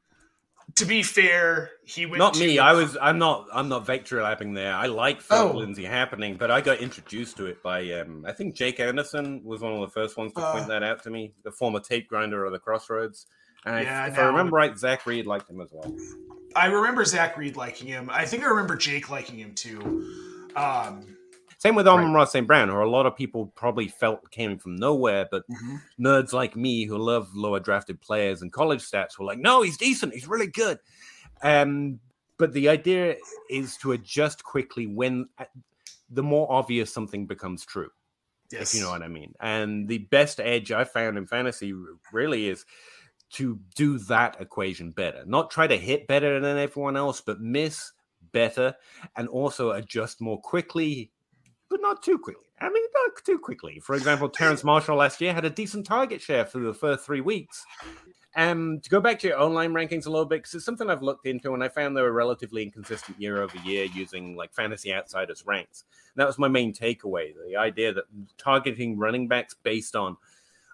to 0.76 0.86
be 0.86 1.04
fair, 1.04 1.72
he 1.84 2.06
went 2.06 2.20
Not 2.20 2.36
to- 2.36 2.40
me. 2.40 2.58
I 2.58 2.72
was. 2.72 2.96
I'm 3.02 3.20
not. 3.20 3.48
I'm 3.52 3.68
not 3.68 3.86
victory 3.86 4.22
lapping 4.24 4.54
there. 4.54 4.74
I 4.74 4.86
like 4.86 5.20
Phil 5.20 5.38
Oh. 5.38 5.58
Lindsay 5.58 5.84
happening, 5.84 6.38
but 6.38 6.50
I 6.50 6.62
got 6.62 6.78
introduced 6.78 7.36
to 7.36 7.48
it 7.48 7.62
by. 7.62 7.92
Um, 7.92 8.24
I 8.26 8.32
think 8.32 8.56
Jake 8.56 8.80
Anderson 8.80 9.42
was 9.44 9.60
one 9.60 9.74
of 9.74 9.82
the 9.82 9.90
first 9.90 10.16
ones 10.16 10.32
to 10.36 10.40
Uh. 10.40 10.54
point 10.54 10.68
that 10.70 10.84
out 10.84 11.04
to 11.04 11.10
me. 11.10 11.34
The 11.44 11.52
former 11.52 11.82
tape 11.82 12.08
grinder 12.08 12.46
of 12.46 12.54
the 12.54 12.60
Crossroads. 12.60 13.26
And 13.66 13.86
Yeah, 13.86 14.08
if 14.08 14.18
I 14.18 14.24
remember 14.24 14.56
right, 14.56 14.78
Zac 14.78 15.06
Reed 15.06 15.26
liked 15.26 15.50
him 15.50 15.62
as 15.62 15.70
well. 15.72 15.96
I 16.56 16.68
remember 16.68 17.04
Zac 17.06 17.38
Reed 17.38 17.56
liking 17.56 17.88
him. 17.88 18.10
I 18.12 18.26
think 18.26 18.44
I 18.44 18.48
remember 18.48 18.76
Jake 18.76 19.10
liking 19.10 19.40
him 19.40 19.54
too. 19.54 20.52
Um, 20.56 21.18
Same 21.58 21.76
with 21.76 21.88
Amon-Ra 21.88 22.26
St. 22.26 22.46
Brown, 22.46 22.70
who 22.70 22.82
a 22.82 22.86
lot 22.86 23.06
of 23.06 23.16
people 23.16 23.48
probably 23.56 23.88
felt 23.88 24.30
came 24.30 24.58
from 24.60 24.76
nowhere, 24.76 25.28
but 25.32 25.44
mhm. 25.50 25.82
nerds 26.00 26.34
like 26.34 26.56
me 26.56 26.86
who 26.86 26.98
love 26.98 27.30
lower 27.34 27.60
drafted 27.60 28.02
players 28.02 28.42
and 28.42 28.52
college 28.52 28.82
stats 28.82 29.18
were 29.18 29.26
like, 29.26 29.40
no, 29.40 29.62
he's 29.62 29.78
decent, 29.78 30.14
he's 30.14 30.28
really 30.28 30.48
good. 30.48 30.78
Um, 31.42 32.00
but 32.38 32.54
the 32.54 32.70
idea 32.70 33.16
is 33.50 33.78
to 33.78 33.94
adjust 33.94 34.44
quickly 34.44 34.88
when 34.88 35.30
uh, 35.38 35.46
the 36.10 36.24
more 36.24 36.52
obvious 36.52 36.94
something 36.94 37.26
becomes 37.26 37.66
true, 37.66 37.90
yes, 38.52 38.74
if 38.74 38.78
you 38.78 38.86
know 38.86 38.92
what 38.92 39.02
I 39.02 39.08
mean. 39.08 39.34
And 39.40 39.88
the 39.88 40.00
best 40.00 40.40
edge 40.40 40.72
I 40.72 40.84
found 40.84 41.18
in 41.18 41.26
fantasy 41.26 41.74
really 42.12 42.48
is 42.48 42.66
to 43.34 43.60
do 43.76 43.98
that 43.98 44.38
equation 44.40 44.92
better, 44.92 45.24
not 45.26 45.52
try 45.52 45.68
to 45.68 45.78
hit 45.78 46.08
better 46.08 46.40
than 46.40 46.58
everyone 46.58 46.96
else, 46.96 47.22
but 47.22 47.42
miss 47.42 47.92
better 48.32 48.76
and 49.16 49.28
also 49.28 49.72
adjust 49.72 50.22
more 50.22 50.40
quickly, 50.40 51.12
but 51.70 51.82
not 51.82 52.04
too 52.04 52.18
quickly. 52.18 52.46
I 52.62 52.70
mean, 52.70 52.84
not 52.94 53.24
too 53.26 53.40
quickly. 53.40 53.80
For 53.80 53.96
example, 53.96 54.30
Terrace 54.30 54.64
Marshall 54.64 54.98
last 54.98 55.20
year 55.20 55.34
had 55.34 55.46
a 55.46 55.50
decent 55.50 55.86
target 55.86 56.22
share 56.22 56.46
for 56.46 56.60
the 56.60 56.74
first 56.74 57.06
three 57.06 57.22
weeks. 57.22 57.66
Um, 58.36 58.80
to 58.82 58.90
go 58.90 59.00
back 59.00 59.20
to 59.20 59.28
your 59.28 59.40
online 59.40 59.74
rankings 59.74 60.08
a 60.08 60.10
little 60.10 60.26
bit, 60.26 60.40
because 60.40 60.56
it's 60.56 60.66
something 60.66 60.90
I've 60.90 61.04
looked 61.04 61.28
into 61.28 61.54
and 61.54 61.64
I 61.64 61.68
found 61.68 61.96
they 61.96 62.02
were 62.02 62.12
relatively 62.12 62.64
inconsistent 62.64 63.22
year 63.22 63.42
over 63.42 63.56
year 63.60 63.86
using 63.86 64.36
like 64.36 64.54
fantasy 64.54 64.94
outsiders 64.94 65.46
ranks. 65.46 65.84
And 66.16 66.22
that 66.22 66.28
was 66.28 66.40
my 66.40 66.48
main 66.48 66.74
takeaway 66.74 67.34
the 67.48 67.58
idea 67.58 67.94
that 67.94 68.06
targeting 68.38 68.98
running 68.98 69.28
backs 69.28 69.56
based 69.62 69.96
on 69.96 70.18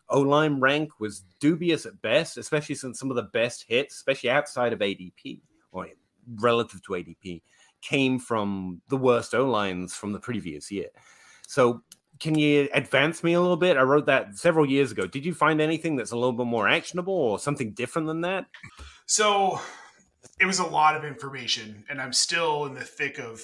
O 0.09 0.21
line 0.21 0.59
rank 0.59 0.99
was 0.99 1.23
dubious 1.39 1.85
at 1.85 2.01
best, 2.01 2.37
especially 2.37 2.75
since 2.75 2.99
some 2.99 3.09
of 3.09 3.15
the 3.15 3.23
best 3.23 3.65
hits, 3.67 3.95
especially 3.95 4.29
outside 4.29 4.73
of 4.73 4.79
ADP 4.79 5.41
or 5.71 5.87
relative 6.35 6.81
to 6.83 6.93
ADP, 6.93 7.41
came 7.81 8.19
from 8.19 8.81
the 8.89 8.97
worst 8.97 9.33
O 9.33 9.45
lines 9.49 9.95
from 9.95 10.11
the 10.11 10.19
previous 10.19 10.71
year. 10.71 10.87
So, 11.47 11.83
can 12.19 12.35
you 12.35 12.67
advance 12.73 13.23
me 13.23 13.33
a 13.33 13.39
little 13.41 13.57
bit? 13.57 13.77
I 13.77 13.81
wrote 13.83 14.05
that 14.07 14.37
several 14.37 14.69
years 14.69 14.91
ago. 14.91 15.07
Did 15.07 15.25
you 15.25 15.33
find 15.33 15.61
anything 15.61 15.95
that's 15.95 16.11
a 16.11 16.17
little 16.17 16.33
bit 16.33 16.47
more 16.47 16.67
actionable 16.67 17.13
or 17.13 17.39
something 17.39 17.71
different 17.71 18.07
than 18.07 18.21
that? 18.21 18.45
So 19.05 19.59
it 20.39 20.45
was 20.45 20.59
a 20.59 20.65
lot 20.65 20.95
of 20.95 21.05
information, 21.05 21.85
and 21.89 22.01
I'm 22.01 22.11
still 22.11 22.65
in 22.65 22.73
the 22.73 22.83
thick 22.83 23.19
of 23.19 23.41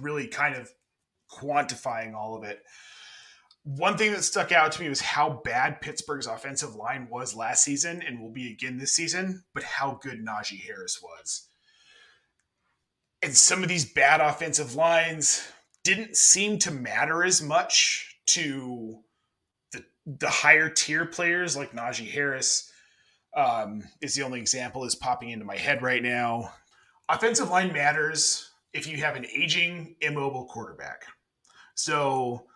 really 0.00 0.26
kind 0.28 0.54
of 0.54 0.70
quantifying 1.30 2.14
all 2.14 2.36
of 2.36 2.44
it. 2.44 2.62
One 3.66 3.98
thing 3.98 4.12
that 4.12 4.22
stuck 4.22 4.52
out 4.52 4.70
to 4.72 4.80
me 4.80 4.88
was 4.88 5.00
how 5.00 5.40
bad 5.44 5.80
Pittsburgh's 5.80 6.28
offensive 6.28 6.76
line 6.76 7.08
was 7.10 7.34
last 7.34 7.64
season 7.64 8.00
and 8.00 8.20
will 8.20 8.30
be 8.30 8.52
again 8.52 8.78
this 8.78 8.92
season, 8.92 9.42
but 9.54 9.64
how 9.64 9.98
good 10.00 10.24
Najee 10.24 10.62
Harris 10.64 11.02
was. 11.02 11.48
And 13.24 13.36
some 13.36 13.64
of 13.64 13.68
these 13.68 13.84
bad 13.84 14.20
offensive 14.20 14.76
lines 14.76 15.48
didn't 15.82 16.16
seem 16.16 16.60
to 16.60 16.70
matter 16.70 17.24
as 17.24 17.42
much 17.42 18.20
to 18.26 19.00
the 19.72 19.84
the 20.06 20.30
higher 20.30 20.68
tier 20.68 21.04
players 21.04 21.56
like 21.56 21.72
Najee 21.72 22.08
Harris 22.08 22.70
um, 23.36 23.82
is 24.00 24.14
the 24.14 24.22
only 24.22 24.38
example 24.38 24.84
is 24.84 24.94
popping 24.94 25.30
into 25.30 25.44
my 25.44 25.56
head 25.56 25.82
right 25.82 26.04
now. 26.04 26.52
Offensive 27.08 27.50
line 27.50 27.72
matters 27.72 28.48
if 28.72 28.86
you 28.86 28.98
have 28.98 29.16
an 29.16 29.26
aging, 29.26 29.96
immobile 30.00 30.44
quarterback. 30.44 31.02
So 31.74 32.46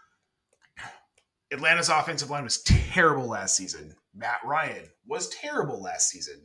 Atlanta's 1.53 1.89
offensive 1.89 2.31
line 2.31 2.45
was 2.45 2.63
terrible 2.63 3.27
last 3.27 3.57
season. 3.57 3.95
Matt 4.15 4.41
Ryan 4.45 4.89
was 5.07 5.29
terrible 5.29 5.81
last 5.81 6.09
season. 6.09 6.41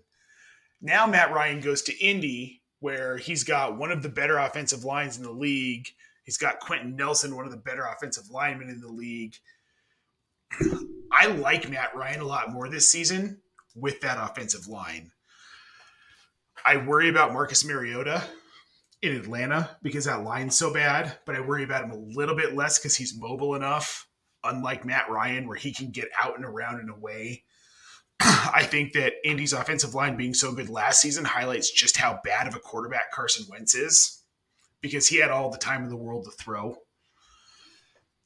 Now 0.81 1.05
Matt 1.07 1.31
Ryan 1.31 1.61
goes 1.61 1.81
to 1.83 1.97
Indy, 1.97 2.61
where 2.79 3.17
he's 3.17 3.43
got 3.43 3.77
one 3.77 3.91
of 3.91 4.03
the 4.03 4.09
better 4.09 4.37
offensive 4.37 4.83
lines 4.83 5.17
in 5.17 5.23
the 5.23 5.31
league. 5.31 5.87
He's 6.23 6.37
got 6.37 6.59
Quenton 6.59 6.95
Nelson, 6.95 7.35
one 7.35 7.45
of 7.45 7.51
the 7.51 7.57
better 7.57 7.85
offensive 7.85 8.29
linemen 8.29 8.69
in 8.69 8.81
the 8.81 8.87
league. 8.87 9.35
I 11.11 11.27
like 11.27 11.69
Matt 11.69 11.95
Ryan 11.95 12.21
a 12.21 12.25
lot 12.25 12.51
more 12.51 12.67
this 12.67 12.89
season 12.89 13.41
with 13.75 14.01
that 14.01 14.17
offensive 14.19 14.67
line. 14.67 15.11
I 16.65 16.77
worry 16.77 17.09
about 17.09 17.33
Marcus 17.33 17.63
Mariota 17.63 18.23
in 19.01 19.15
Atlanta 19.15 19.77
because 19.83 20.05
that 20.05 20.23
line's 20.23 20.55
so 20.55 20.73
bad, 20.73 21.17
but 21.25 21.35
I 21.35 21.41
worry 21.41 21.63
about 21.63 21.83
him 21.83 21.91
a 21.91 21.95
little 21.95 22.35
bit 22.35 22.55
less 22.55 22.79
because 22.79 22.95
he's 22.95 23.19
mobile 23.19 23.55
enough, 23.55 24.07
unlike 24.45 24.85
Matt 24.85 25.09
Ryan, 25.09 25.47
where 25.47 25.57
he 25.57 25.73
can 25.73 25.91
get 25.91 26.09
out 26.21 26.35
and 26.35 26.45
around 26.45 26.79
and 26.79 26.89
away. 26.89 27.43
I 28.19 28.63
think 28.63 28.93
that 28.93 29.13
Indy's 29.23 29.53
offensive 29.53 29.93
line 29.93 30.15
being 30.15 30.33
so 30.33 30.53
good 30.53 30.69
last 30.69 31.01
season 31.01 31.25
highlights 31.25 31.71
just 31.71 31.97
how 31.97 32.19
bad 32.23 32.47
of 32.47 32.55
a 32.55 32.59
quarterback 32.59 33.11
Carson 33.11 33.45
Wentz 33.49 33.75
is 33.75 34.21
because 34.81 35.07
he 35.07 35.17
had 35.17 35.31
all 35.31 35.49
the 35.49 35.57
time 35.57 35.83
in 35.83 35.89
the 35.89 35.95
world 35.95 36.25
to 36.25 36.31
throw. 36.31 36.77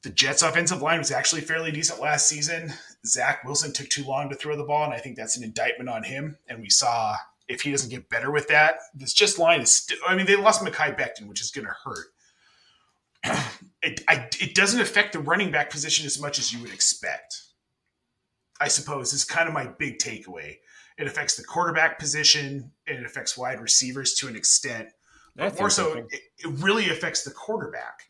The 0.02 0.10
Jets' 0.10 0.42
offensive 0.42 0.80
line 0.80 0.98
was 0.98 1.10
actually 1.10 1.42
fairly 1.42 1.70
decent 1.72 2.00
last 2.00 2.28
season. 2.28 2.72
Zach 3.04 3.44
Wilson 3.44 3.72
took 3.72 3.88
too 3.88 4.04
long 4.04 4.30
to 4.30 4.34
throw 4.34 4.56
the 4.56 4.64
ball, 4.64 4.84
and 4.84 4.94
I 4.94 4.98
think 4.98 5.16
that's 5.16 5.36
an 5.36 5.44
indictment 5.44 5.90
on 5.90 6.04
him. 6.04 6.38
And 6.48 6.60
we 6.60 6.70
saw 6.70 7.16
if 7.48 7.62
he 7.62 7.70
doesn't 7.70 7.90
get 7.90 8.08
better 8.08 8.30
with 8.30 8.48
that, 8.48 8.76
this 8.94 9.12
just 9.12 9.38
line 9.38 9.60
is. 9.60 9.76
St- 9.76 10.00
I 10.06 10.14
mean, 10.14 10.24
they 10.24 10.36
lost 10.36 10.62
Mekhi 10.62 10.96
Becton, 10.98 11.26
which 11.26 11.42
is 11.42 11.50
going 11.50 11.66
to 11.66 11.74
hurt. 11.84 12.06
it 13.82 14.02
I, 14.08 14.28
it 14.40 14.54
doesn't 14.54 14.80
affect 14.80 15.12
the 15.12 15.18
running 15.18 15.50
back 15.50 15.70
position 15.70 16.06
as 16.06 16.20
much 16.20 16.38
as 16.38 16.52
you 16.52 16.60
would 16.60 16.72
expect. 16.72 17.42
I 18.60 18.68
suppose 18.68 19.12
is 19.12 19.24
kind 19.24 19.48
of 19.48 19.54
my 19.54 19.68
big 19.78 19.98
takeaway. 19.98 20.56
It 20.98 21.06
affects 21.06 21.36
the 21.36 21.44
quarterback 21.44 21.98
position 21.98 22.72
and 22.86 22.98
it 22.98 23.06
affects 23.06 23.36
wide 23.38 23.60
receivers 23.60 24.14
to 24.14 24.28
an 24.28 24.36
extent. 24.36 24.88
But 25.34 25.44
That's 25.44 25.60
more 25.60 25.70
so, 25.70 25.94
it, 25.94 26.06
it 26.10 26.46
really 26.58 26.90
affects 26.90 27.24
the 27.24 27.30
quarterback 27.30 28.00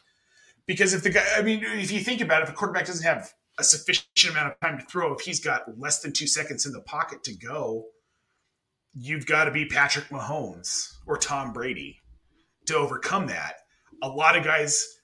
because 0.67 0.93
if 0.93 1.03
the 1.03 1.11
guy, 1.11 1.25
I 1.37 1.43
mean, 1.43 1.63
if 1.65 1.93
you 1.93 2.01
think 2.01 2.21
about 2.21 2.43
it, 2.43 2.45
if 2.45 2.51
a 2.51 2.57
quarterback 2.57 2.87
doesn't 2.87 3.05
have 3.07 3.33
a 3.59 3.65
sufficient 3.65 4.31
amount 4.31 4.53
of 4.53 4.61
time 4.61 4.79
to 4.79 4.85
throw, 4.87 5.13
if 5.15 5.21
he's 5.21 5.39
got 5.39 5.79
less 5.79 6.01
than 6.01 6.13
two 6.13 6.27
seconds 6.27 6.67
in 6.67 6.73
the 6.73 6.81
pocket 6.81 7.23
to 7.25 7.33
go, 7.35 7.85
you've 8.95 9.27
got 9.27 9.45
to 9.45 9.51
be 9.51 9.67
Patrick 9.67 10.09
Mahomes 10.09 10.95
or 11.07 11.17
Tom 11.17 11.53
Brady 11.53 12.01
to 12.67 12.77
overcome 12.77 13.27
that. 13.27 13.57
A 14.03 14.09
lot 14.09 14.37
of 14.37 14.45
guys, 14.45 15.00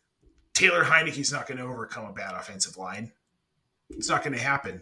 Taylor 0.56 0.82
Heinicke's 0.82 1.30
not 1.30 1.46
going 1.46 1.58
to 1.58 1.64
overcome 1.64 2.06
a 2.06 2.12
bad 2.12 2.34
offensive 2.34 2.78
line. 2.78 3.12
It's 3.90 4.08
not 4.08 4.24
going 4.24 4.32
to 4.32 4.42
happen. 4.42 4.80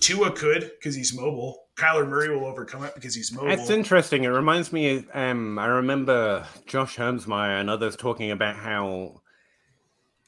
Tua 0.00 0.30
could 0.32 0.62
because 0.78 0.94
he's 0.94 1.14
mobile. 1.14 1.66
Kyler 1.76 2.08
Murray 2.08 2.30
will 2.34 2.46
overcome 2.46 2.84
it 2.84 2.94
because 2.94 3.14
he's 3.14 3.30
mobile. 3.30 3.50
It's 3.50 3.68
interesting. 3.68 4.24
It 4.24 4.28
reminds 4.28 4.72
me. 4.72 5.04
Um, 5.12 5.58
I 5.58 5.66
remember 5.66 6.46
Josh 6.64 6.96
Hermsmeyer 6.96 7.60
and 7.60 7.68
others 7.68 7.96
talking 7.96 8.30
about 8.30 8.56
how 8.56 9.20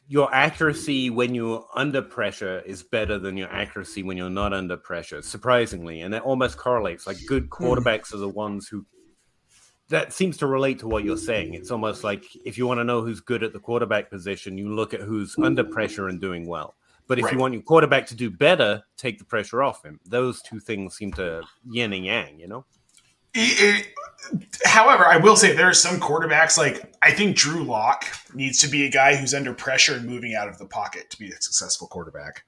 your 0.08 0.32
accuracy 0.34 1.08
when 1.08 1.34
you're 1.34 1.66
under 1.74 2.02
pressure 2.02 2.60
is 2.66 2.82
better 2.82 3.18
than 3.18 3.38
your 3.38 3.48
accuracy 3.50 4.02
when 4.02 4.18
you're 4.18 4.28
not 4.28 4.52
under 4.52 4.76
pressure. 4.76 5.22
Surprisingly, 5.22 6.02
and 6.02 6.14
it 6.14 6.22
almost 6.22 6.58
correlates. 6.58 7.06
Like 7.06 7.16
good 7.26 7.48
quarterbacks 7.48 8.12
are 8.12 8.18
the 8.18 8.28
ones 8.28 8.68
who. 8.68 8.84
That 9.92 10.12
seems 10.14 10.38
to 10.38 10.46
relate 10.46 10.78
to 10.78 10.88
what 10.88 11.04
you're 11.04 11.18
saying. 11.18 11.52
It's 11.52 11.70
almost 11.70 12.02
like 12.02 12.24
if 12.46 12.56
you 12.56 12.66
want 12.66 12.80
to 12.80 12.84
know 12.84 13.02
who's 13.02 13.20
good 13.20 13.42
at 13.42 13.52
the 13.52 13.58
quarterback 13.60 14.08
position, 14.08 14.56
you 14.56 14.74
look 14.74 14.94
at 14.94 15.00
who's 15.00 15.36
under 15.38 15.62
pressure 15.64 16.08
and 16.08 16.18
doing 16.18 16.46
well. 16.46 16.76
But 17.06 17.18
if 17.18 17.26
Right. 17.26 17.34
you 17.34 17.38
want 17.38 17.52
your 17.52 17.62
quarterback 17.62 18.06
to 18.06 18.14
do 18.14 18.30
better, 18.30 18.84
take 18.96 19.18
the 19.18 19.26
pressure 19.26 19.62
off 19.62 19.84
him. 19.84 20.00
Those 20.06 20.40
two 20.40 20.60
things 20.60 20.96
seem 20.96 21.12
to 21.12 21.42
yin 21.68 21.92
and 21.92 22.06
yang, 22.06 22.40
you 22.40 22.48
know? 22.48 22.64
It- 23.34 23.92
it- 24.32 24.48
however, 24.64 25.04
I 25.06 25.18
will 25.18 25.36
say 25.36 25.52
there 25.54 25.68
are 25.68 25.74
some 25.74 26.00
quarterbacks 26.00 26.56
like 26.56 26.94
I 27.02 27.12
think 27.12 27.36
Drew 27.36 27.62
Lock 27.62 28.06
needs 28.32 28.60
to 28.60 28.68
be 28.68 28.86
a 28.86 28.90
guy 28.90 29.16
who's 29.16 29.34
under 29.34 29.52
pressure 29.52 29.94
and 29.96 30.06
moving 30.06 30.34
out 30.34 30.48
of 30.48 30.56
the 30.56 30.66
pocket 30.66 31.10
to 31.10 31.18
be 31.18 31.30
a 31.30 31.42
successful 31.42 31.86
quarterback. 31.86 32.44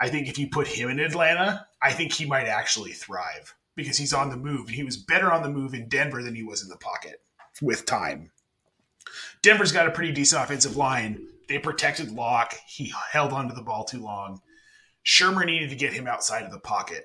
I 0.00 0.10
think 0.10 0.28
if 0.28 0.38
you 0.38 0.48
put 0.48 0.66
him 0.66 0.90
in 0.90 1.00
Atlanta, 1.00 1.66
I 1.80 1.92
think 1.94 2.12
he 2.12 2.26
might 2.26 2.46
actually 2.46 2.92
thrive 2.92 3.54
because 3.76 3.98
he's 3.98 4.12
on 4.12 4.30
the 4.30 4.36
move. 4.36 4.68
He 4.68 4.84
was 4.84 4.96
better 4.96 5.32
on 5.32 5.42
the 5.42 5.48
move 5.48 5.74
in 5.74 5.88
Denver 5.88 6.22
than 6.22 6.34
he 6.34 6.42
was 6.42 6.62
in 6.62 6.68
the 6.68 6.76
pocket 6.76 7.22
with 7.60 7.86
time. 7.86 8.30
Denver's 9.42 9.72
got 9.72 9.88
a 9.88 9.92
pretty 9.92 10.12
decent 10.12 10.42
offensive 10.42 10.76
line. 10.76 11.26
They 11.48 11.58
protected 11.58 12.10
Lock. 12.10 12.54
He 12.66 12.92
held 13.10 13.32
onto 13.32 13.54
the 13.54 13.62
ball 13.62 13.84
too 13.84 14.02
long. 14.02 14.40
Shurmur 15.04 15.44
needed 15.44 15.70
to 15.70 15.76
get 15.76 15.92
him 15.92 16.06
outside 16.06 16.44
of 16.44 16.50
the 16.50 16.58
pocket 16.58 17.04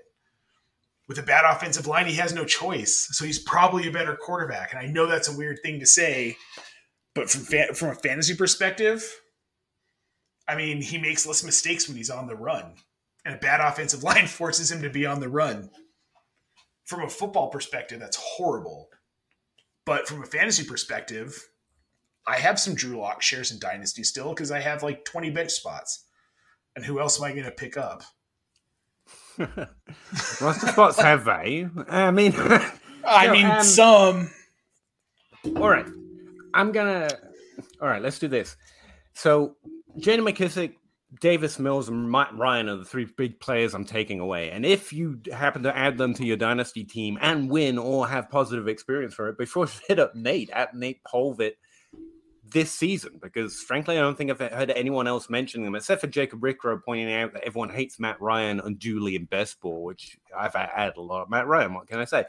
with 1.09 1.17
a 1.17 1.23
bad 1.23 1.43
offensive 1.43 1.87
line, 1.87 2.05
he 2.05 2.13
has 2.13 2.33
no 2.33 2.45
choice. 2.45 3.09
So 3.11 3.25
he's 3.25 3.39
probably 3.39 3.87
a 3.87 3.91
better 3.91 4.15
quarterback. 4.15 4.71
And 4.71 4.79
I 4.79 4.85
know 4.85 5.07
that's 5.07 5.27
a 5.27 5.35
weird 5.35 5.59
thing 5.63 5.79
to 5.79 5.87
say, 5.87 6.37
but 7.15 7.29
from 7.29 7.41
fa- 7.41 7.73
from 7.73 7.89
a 7.89 7.95
fantasy 7.95 8.35
perspective, 8.35 9.19
I 10.47 10.55
mean, 10.55 10.81
he 10.81 10.99
makes 10.99 11.25
less 11.25 11.43
mistakes 11.43 11.87
when 11.87 11.97
he's 11.97 12.11
on 12.11 12.27
the 12.27 12.35
run, 12.35 12.75
and 13.25 13.35
a 13.35 13.39
bad 13.39 13.59
offensive 13.59 14.03
line 14.03 14.27
forces 14.27 14.71
him 14.71 14.83
to 14.83 14.89
be 14.89 15.05
on 15.05 15.19
the 15.19 15.27
run. 15.27 15.71
From 16.89 17.03
a 17.03 17.07
football 17.07 17.49
perspective, 17.49 17.99
that's 17.99 18.17
horrible. 18.17 18.89
But 19.85 20.07
from 20.07 20.23
a 20.23 20.25
fantasy 20.25 20.63
perspective, 20.63 21.39
I 22.25 22.37
have 22.37 22.59
some 22.59 22.73
Drew 22.73 22.97
Lock 22.97 23.21
shares 23.21 23.51
in 23.51 23.59
Dynasty 23.59 24.03
still 24.03 24.29
because 24.29 24.49
I 24.49 24.59
have 24.59 24.81
like 24.81 25.05
20 25.05 25.29
bench 25.29 25.51
spots. 25.51 26.05
And 26.75 26.83
who 26.83 26.99
else 26.99 27.19
am 27.19 27.25
I 27.25 27.31
going 27.33 27.43
to 27.43 27.51
pick 27.51 27.77
up? 27.77 28.01
Roster 29.37 30.67
spots 30.67 30.99
have 30.99 31.21
value. 31.23 31.69
I 31.87 32.09
mean, 32.09 32.33
I 33.05 33.27
No, 33.27 33.33
mean, 33.33 33.45
um, 33.45 33.63
some. 33.63 34.31
all 35.57 35.69
right. 35.69 35.85
I'm 36.55 36.71
gonna. 36.71 37.07
All 37.79 37.87
right, 37.87 38.01
let's 38.01 38.17
do 38.17 38.27
this. 38.27 38.57
So, 39.13 39.57
J.D. 39.99 40.23
McKissic, 40.23 40.73
Davis 41.19 41.57
Mills, 41.57 41.89
and 41.89 42.11
Matt 42.11 42.35
Ryan 42.37 42.69
are 42.69 42.75
the 42.77 42.85
three 42.85 43.05
big 43.05 43.39
players 43.39 43.73
I'm 43.73 43.85
taking 43.85 44.19
away. 44.19 44.51
And 44.51 44.65
if 44.65 44.93
you 44.93 45.19
happen 45.33 45.63
to 45.63 45.75
add 45.75 45.97
them 45.97 46.13
to 46.15 46.25
your 46.25 46.37
dynasty 46.37 46.83
team 46.83 47.17
and 47.21 47.49
win 47.49 47.77
or 47.77 48.07
have 48.07 48.29
positive 48.29 48.67
experience 48.67 49.15
for 49.15 49.27
it, 49.27 49.37
before 49.37 49.67
hit 49.87 49.99
up 49.99 50.15
Nate 50.15 50.51
at 50.51 50.75
Nate 50.75 51.03
Polvogt 51.03 51.53
this 52.51 52.71
season, 52.71 53.19
because 53.21 53.61
frankly, 53.61 53.97
I 53.97 54.01
don't 54.01 54.17
think 54.17 54.29
I've 54.29 54.39
heard 54.39 54.71
anyone 54.71 55.07
else 55.07 55.29
mentioning 55.29 55.65
them 55.65 55.75
except 55.75 56.01
for 56.01 56.07
Jacob 56.07 56.41
Rickrow 56.41 56.79
pointing 56.83 57.11
out 57.11 57.33
that 57.33 57.43
everyone 57.43 57.69
hates 57.69 57.99
Matt 57.99 58.21
Ryan 58.21 58.59
unduly 58.59 59.15
in 59.15 59.25
best 59.25 59.59
ball, 59.61 59.83
which 59.83 60.17
I've 60.37 60.53
had 60.53 60.97
a 60.97 61.01
lot 61.01 61.23
of 61.23 61.29
Matt 61.29 61.47
Ryan. 61.47 61.73
What 61.73 61.87
can 61.87 61.99
I 61.99 62.05
say? 62.05 62.25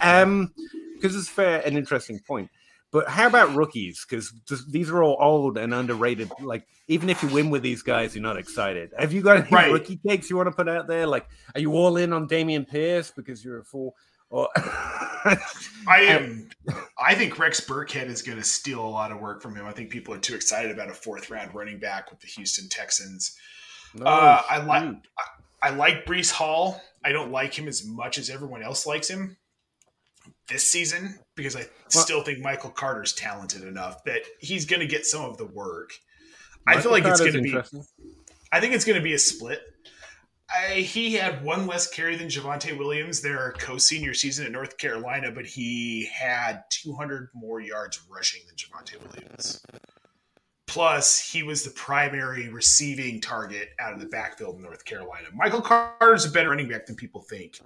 Um, 0.00 0.52
because 0.94 1.16
it's 1.16 1.28
fair 1.28 1.62
and 1.64 1.76
interesting 1.76 2.18
point. 2.18 2.50
But 2.94 3.08
how 3.08 3.26
about 3.26 3.56
rookies? 3.56 4.06
Because 4.08 4.32
these 4.70 4.88
are 4.88 5.02
all 5.02 5.16
old 5.18 5.58
and 5.58 5.74
underrated. 5.74 6.30
Like, 6.40 6.64
even 6.86 7.10
if 7.10 7.24
you 7.24 7.28
win 7.28 7.50
with 7.50 7.62
these 7.62 7.82
guys, 7.82 8.14
you're 8.14 8.22
not 8.22 8.36
excited. 8.38 8.92
Have 8.96 9.12
you 9.12 9.20
got 9.20 9.38
any 9.38 9.48
Right. 9.50 9.72
rookie 9.72 9.96
takes 10.06 10.30
you 10.30 10.36
want 10.36 10.46
to 10.46 10.52
put 10.54 10.68
out 10.68 10.86
there? 10.86 11.04
Like, 11.08 11.26
are 11.56 11.60
you 11.60 11.72
all 11.72 11.96
in 11.96 12.12
on 12.12 12.28
Dameon 12.28 12.68
Pierce 12.68 13.10
because 13.10 13.44
you're 13.44 13.58
a 13.58 13.64
fool? 13.64 13.96
Or 14.30 14.48
I 14.56 15.36
am. 15.88 16.48
I 16.98 17.14
think 17.16 17.36
Rex 17.38 17.60
Burkhead 17.60 18.06
is 18.06 18.22
going 18.22 18.38
to 18.38 18.44
steal 18.44 18.80
a 18.84 18.86
lot 18.88 19.10
of 19.10 19.20
work 19.20 19.42
from 19.42 19.56
him. 19.56 19.66
I 19.66 19.72
think 19.72 19.90
people 19.90 20.14
are 20.14 20.18
too 20.18 20.34
excited 20.36 20.70
about 20.70 20.88
a 20.88 20.94
fourth 20.94 21.30
round 21.30 21.52
running 21.54 21.78
back 21.80 22.10
with 22.10 22.20
the 22.20 22.28
Houston 22.28 22.68
Texans. 22.68 23.36
No, 23.94 24.06
Uh, 24.06 24.42
I 24.48 24.58
like- 24.58 24.82
shoot. 24.84 24.98
I 25.62 25.70
like 25.70 26.04
Breece 26.04 26.30
Hall. 26.30 26.80
I 27.04 27.10
don't 27.12 27.32
like 27.32 27.58
him 27.58 27.66
as 27.68 27.84
much 27.84 28.18
as 28.18 28.30
everyone 28.30 28.62
else 28.62 28.86
likes 28.86 29.08
him 29.08 29.36
this 30.48 30.66
season 30.66 31.18
because 31.36 31.56
I 31.56 31.66
still 31.88 32.22
think 32.22 32.40
Michael 32.40 32.70
Carter's 32.70 33.12
talented 33.12 33.62
enough 33.62 34.04
that 34.04 34.22
he's 34.40 34.66
going 34.66 34.80
to 34.80 34.86
get 34.86 35.06
some 35.06 35.24
of 35.24 35.38
the 35.38 35.46
work. 35.46 35.92
I 36.66 36.80
feel 36.80 36.90
Michael 36.90 37.10
like 37.10 37.20
it's 37.20 37.20
going 37.20 37.32
to 37.32 37.42
be. 37.42 37.58
I 38.52 38.60
think 38.60 38.74
it's 38.74 38.84
going 38.84 38.98
to 38.98 39.02
be 39.02 39.14
a 39.14 39.18
split. 39.18 39.60
I, 40.50 40.74
he 40.74 41.14
had 41.14 41.42
one 41.42 41.66
less 41.66 41.88
carry 41.88 42.16
than 42.16 42.28
Javonte 42.28 42.78
Williams 42.78 43.20
their 43.20 43.54
co-senior 43.58 44.14
season 44.14 44.46
at 44.46 44.52
North 44.52 44.76
Carolina, 44.78 45.32
but 45.32 45.46
he 45.46 46.08
had 46.14 46.62
200 46.70 47.30
more 47.34 47.60
yards 47.60 48.00
rushing 48.08 48.42
than 48.46 48.56
Javonte 48.56 49.02
Williams. 49.02 49.64
Plus, 50.66 51.18
he 51.18 51.42
was 51.42 51.62
the 51.62 51.70
primary 51.70 52.48
receiving 52.48 53.20
target 53.20 53.70
out 53.80 53.92
of 53.92 54.00
the 54.00 54.06
backfield 54.06 54.56
in 54.56 54.62
North 54.62 54.84
Carolina. 54.84 55.28
Michael 55.34 55.60
Carter's 55.60 56.24
a 56.24 56.30
better 56.30 56.50
running 56.50 56.68
back 56.68 56.86
than 56.86 56.96
people 56.96 57.22
think. 57.22 57.58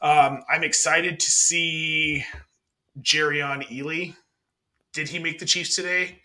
Um, 0.00 0.42
I'm 0.48 0.62
excited 0.62 1.18
to 1.20 1.30
see 1.30 2.24
Jerrion 3.00 3.66
Ealy. 3.68 4.14
Did 4.92 5.08
he 5.08 5.18
make 5.18 5.38
the 5.38 5.46
Chiefs 5.46 5.74
today? 5.76 6.20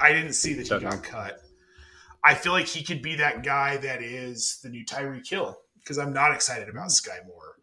I 0.00 0.12
didn't 0.12 0.34
see 0.34 0.54
that 0.54 0.64
he 0.64 0.68
Don't 0.68 0.82
got 0.82 1.02
cut. 1.02 1.40
I 2.24 2.34
feel 2.34 2.52
like 2.52 2.66
he 2.66 2.82
could 2.82 3.02
be 3.02 3.16
that 3.16 3.44
guy 3.44 3.76
that 3.78 4.02
is 4.02 4.58
the 4.62 4.68
new 4.68 4.84
Tyreek 4.84 5.28
Hill 5.28 5.56
because 5.78 5.98
I'm 5.98 6.12
not 6.12 6.32
excited 6.32 6.68
about 6.68 6.88
Skyy 6.88 7.24
Moore. 7.26 7.56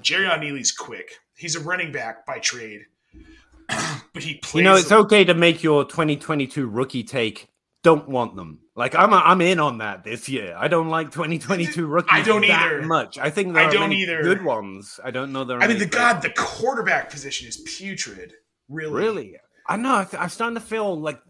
Jerrion 0.00 0.40
Ealy's 0.40 0.72
quick. 0.72 1.18
He's 1.36 1.56
a 1.56 1.60
running 1.60 1.92
back 1.92 2.24
by 2.24 2.38
trade, 2.38 2.82
but 3.68 4.22
he 4.22 4.34
plays. 4.36 4.54
You 4.54 4.62
know, 4.62 4.76
it's 4.76 4.92
okay 4.92 5.24
to 5.24 5.34
make 5.34 5.62
your 5.62 5.84
2022 5.84 6.66
rookie 6.66 7.02
take. 7.02 7.48
Don't 7.86 8.08
want 8.08 8.34
them. 8.34 8.58
Like 8.74 8.96
I'm, 8.96 9.14
I'm 9.14 9.40
in 9.40 9.60
on 9.60 9.78
that 9.78 10.02
this 10.02 10.28
year. 10.28 10.56
I 10.58 10.66
don't 10.66 10.88
like 10.88 11.12
2022 11.12 11.86
rookies. 11.86 12.10
I 12.12 12.22
don't 12.22 12.40
that 12.40 12.66
either. 12.72 12.82
much. 12.82 13.16
I 13.16 13.30
think 13.30 13.54
there 13.54 13.62
I 13.62 13.68
are 13.68 13.70
don't 13.70 13.88
many 13.90 14.02
either. 14.02 14.22
good 14.24 14.44
ones. 14.44 14.98
I 15.04 15.12
don't 15.12 15.32
know 15.32 15.44
there. 15.44 15.58
Are 15.58 15.62
I 15.62 15.68
mean, 15.68 15.78
the 15.78 15.86
God, 15.86 16.20
the 16.20 16.30
quarterback 16.30 17.10
position 17.10 17.46
is 17.46 17.58
putrid. 17.58 18.32
Really, 18.68 18.92
Really? 18.92 19.36
I 19.68 19.76
know. 19.76 19.94
I 19.98 20.04
th- 20.04 20.20
I'm 20.20 20.28
starting 20.30 20.56
to 20.56 20.60
feel 20.60 20.98
like 21.00 21.20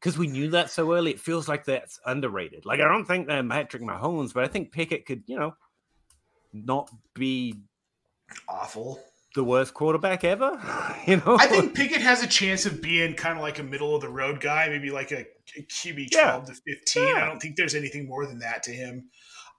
because 0.00 0.16
we 0.16 0.26
knew 0.26 0.48
that 0.52 0.70
so 0.70 0.94
early, 0.94 1.10
it 1.10 1.20
feels 1.20 1.48
like 1.48 1.66
that's 1.66 2.00
underrated. 2.06 2.64
Like 2.64 2.80
I 2.80 2.88
don't 2.88 3.04
think 3.04 3.26
they're 3.26 3.44
Patrick 3.44 3.82
Mahomes, 3.82 4.32
but 4.32 4.44
I 4.44 4.48
think 4.48 4.72
Pickett 4.72 5.04
could, 5.04 5.24
you 5.26 5.38
know, 5.38 5.54
not 6.54 6.90
be 7.14 7.56
awful. 8.48 9.00
The 9.34 9.44
worst 9.44 9.74
quarterback 9.74 10.24
ever. 10.24 10.60
you 11.06 11.16
know, 11.18 11.36
I 11.38 11.46
think 11.46 11.74
Pickett 11.74 12.00
has 12.00 12.22
a 12.22 12.26
chance 12.26 12.66
of 12.66 12.80
being 12.80 13.14
kind 13.14 13.36
of 13.38 13.42
like 13.42 13.58
a 13.58 13.62
middle 13.62 13.94
of 13.94 14.00
the 14.02 14.08
road 14.08 14.40
guy, 14.40 14.68
maybe 14.68 14.90
like 14.90 15.12
a, 15.12 15.26
a 15.58 15.62
QB 15.62 16.08
Yeah. 16.12 16.22
twelve 16.30 16.46
to 16.46 16.54
fifteen. 16.54 17.08
Yeah. 17.08 17.22
I 17.22 17.26
don't 17.26 17.40
think 17.40 17.56
there's 17.56 17.74
anything 17.74 18.06
more 18.08 18.26
than 18.26 18.38
that 18.40 18.62
to 18.64 18.72
him. 18.72 19.08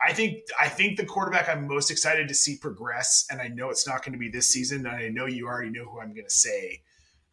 I 0.05 0.11
think 0.13 0.39
I 0.59 0.67
think 0.67 0.97
the 0.97 1.05
quarterback 1.05 1.47
I'm 1.49 1.67
most 1.67 1.89
excited 1.91 2.27
to 2.27 2.33
see 2.33 2.57
progress, 2.57 3.25
and 3.29 3.39
I 3.41 3.47
know 3.47 3.69
it's 3.69 3.87
not 3.87 4.03
going 4.03 4.13
to 4.13 4.19
be 4.19 4.29
this 4.29 4.47
season, 4.47 4.85
and 4.85 4.95
I 4.95 5.09
know 5.09 5.25
you 5.25 5.47
already 5.47 5.69
know 5.69 5.85
who 5.85 5.99
I'm 5.99 6.13
going 6.13 6.25
to 6.27 6.33
say 6.35 6.81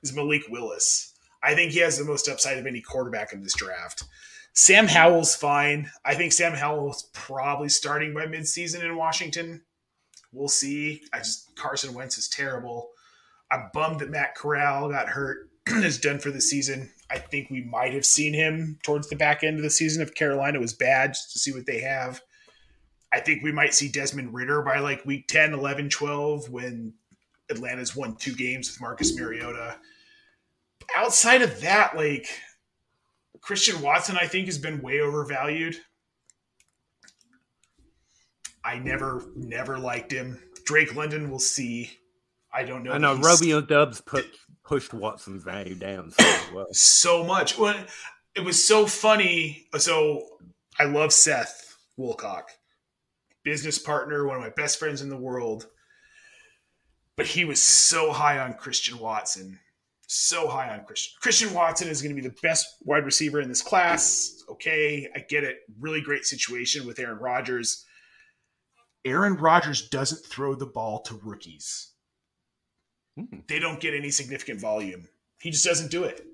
is 0.02 0.14
Malik 0.14 0.42
Willis. 0.48 1.14
I 1.42 1.54
think 1.54 1.72
he 1.72 1.80
has 1.80 1.98
the 1.98 2.04
most 2.04 2.28
upside 2.28 2.58
of 2.58 2.66
any 2.66 2.80
quarterback 2.80 3.32
in 3.32 3.42
this 3.42 3.54
draft. 3.54 4.04
Sam 4.54 4.86
Howell's 4.86 5.34
fine. 5.34 5.90
I 6.04 6.14
think 6.14 6.32
Sam 6.32 6.52
Howell's 6.52 7.08
probably 7.14 7.68
starting 7.68 8.14
by 8.14 8.26
midseason 8.26 8.84
in 8.84 8.96
Washington. 8.96 9.62
We'll 10.32 10.48
see. 10.48 11.02
I 11.12 11.18
just 11.18 11.54
Carson 11.56 11.94
Wentz 11.94 12.18
is 12.18 12.28
terrible. 12.28 12.90
I'm 13.50 13.70
bummed 13.74 14.00
that 14.00 14.10
Matt 14.10 14.34
Corral 14.34 14.88
got 14.88 15.08
hurt, 15.08 15.50
is 15.68 16.00
done 16.00 16.18
for 16.18 16.30
the 16.30 16.40
season. 16.40 16.90
I 17.10 17.18
think 17.18 17.50
we 17.50 17.62
might 17.62 17.92
have 17.92 18.06
seen 18.06 18.32
him 18.32 18.78
towards 18.82 19.08
the 19.10 19.16
back 19.16 19.44
end 19.44 19.58
of 19.58 19.62
the 19.62 19.70
season 19.70 20.02
if 20.02 20.14
Carolina 20.14 20.58
was 20.58 20.72
bad, 20.72 21.10
just 21.10 21.32
to 21.32 21.38
see 21.38 21.52
what 21.52 21.66
they 21.66 21.80
have. 21.80 22.22
I 23.12 23.20
think 23.20 23.42
we 23.42 23.52
might 23.52 23.74
see 23.74 23.90
Desmond 23.90 24.32
Ridder 24.32 24.62
by 24.62 24.78
like 24.78 25.04
week 25.04 25.28
10, 25.28 25.52
11, 25.52 25.90
12 25.90 26.48
when 26.48 26.94
Atlanta's 27.50 27.94
won 27.94 28.16
two 28.16 28.34
games 28.34 28.70
with 28.70 28.80
Marcus 28.80 29.14
Mariota. 29.14 29.76
Outside 30.96 31.42
of 31.42 31.60
that, 31.60 31.94
like 31.94 32.26
Christian 33.42 33.82
Watson, 33.82 34.16
I 34.18 34.26
think 34.26 34.46
has 34.46 34.56
been 34.56 34.80
way 34.80 35.00
overvalued. 35.00 35.76
I 38.64 38.78
never, 38.78 39.24
never 39.34 39.78
liked 39.78 40.12
him. 40.12 40.40
Drake 40.64 40.94
London, 40.94 41.30
we'll 41.30 41.38
see. 41.38 41.90
I 42.52 42.64
don't 42.64 42.82
know. 42.82 42.92
I 42.92 42.98
know 42.98 43.14
Romeo 43.14 43.60
Doubs 43.60 44.00
put 44.00 44.26
pushed 44.64 44.94
Watson's 44.94 45.42
value 45.42 45.74
down 45.74 46.10
so 46.10 46.36
well. 46.54 46.66
so 46.72 47.24
much. 47.24 47.58
Well, 47.58 47.84
it 48.34 48.44
was 48.44 48.64
so 48.64 48.86
funny. 48.86 49.66
So 49.78 50.26
I 50.78 50.84
love 50.84 51.12
Seth 51.12 51.76
Woolcock, 51.98 52.44
business 53.42 53.78
partner, 53.78 54.26
one 54.26 54.36
of 54.36 54.42
my 54.42 54.50
best 54.50 54.78
friends 54.78 55.02
in 55.02 55.08
the 55.08 55.16
world. 55.16 55.66
But 57.16 57.26
he 57.26 57.44
was 57.44 57.60
so 57.60 58.12
high 58.12 58.38
on 58.38 58.54
Christian 58.54 58.98
Watson. 58.98 59.58
So 60.06 60.48
high 60.48 60.70
on 60.70 60.84
Christian. 60.84 61.14
Christian 61.20 61.54
Watson 61.54 61.88
is 61.88 62.02
going 62.02 62.14
to 62.14 62.20
be 62.20 62.26
the 62.26 62.34
best 62.42 62.66
wide 62.84 63.04
receiver 63.04 63.40
in 63.40 63.48
this 63.48 63.62
class. 63.62 64.42
Okay, 64.48 65.08
I 65.14 65.20
get 65.20 65.44
it. 65.44 65.60
Really 65.80 66.00
great 66.00 66.24
situation 66.24 66.86
with 66.86 66.98
Aaron 66.98 67.18
Rodgers. 67.18 67.86
Aaron 69.04 69.34
Rodgers 69.34 69.88
doesn't 69.88 70.24
throw 70.24 70.54
the 70.54 70.66
ball 70.66 71.00
to 71.02 71.20
rookies. 71.22 71.90
Hmm. 73.18 73.40
They 73.48 73.58
don't 73.58 73.80
get 73.80 73.94
any 73.94 74.10
significant 74.10 74.60
volume. 74.60 75.08
He 75.40 75.50
just 75.50 75.64
doesn't 75.64 75.90
do 75.90 76.04
it. 76.04 76.24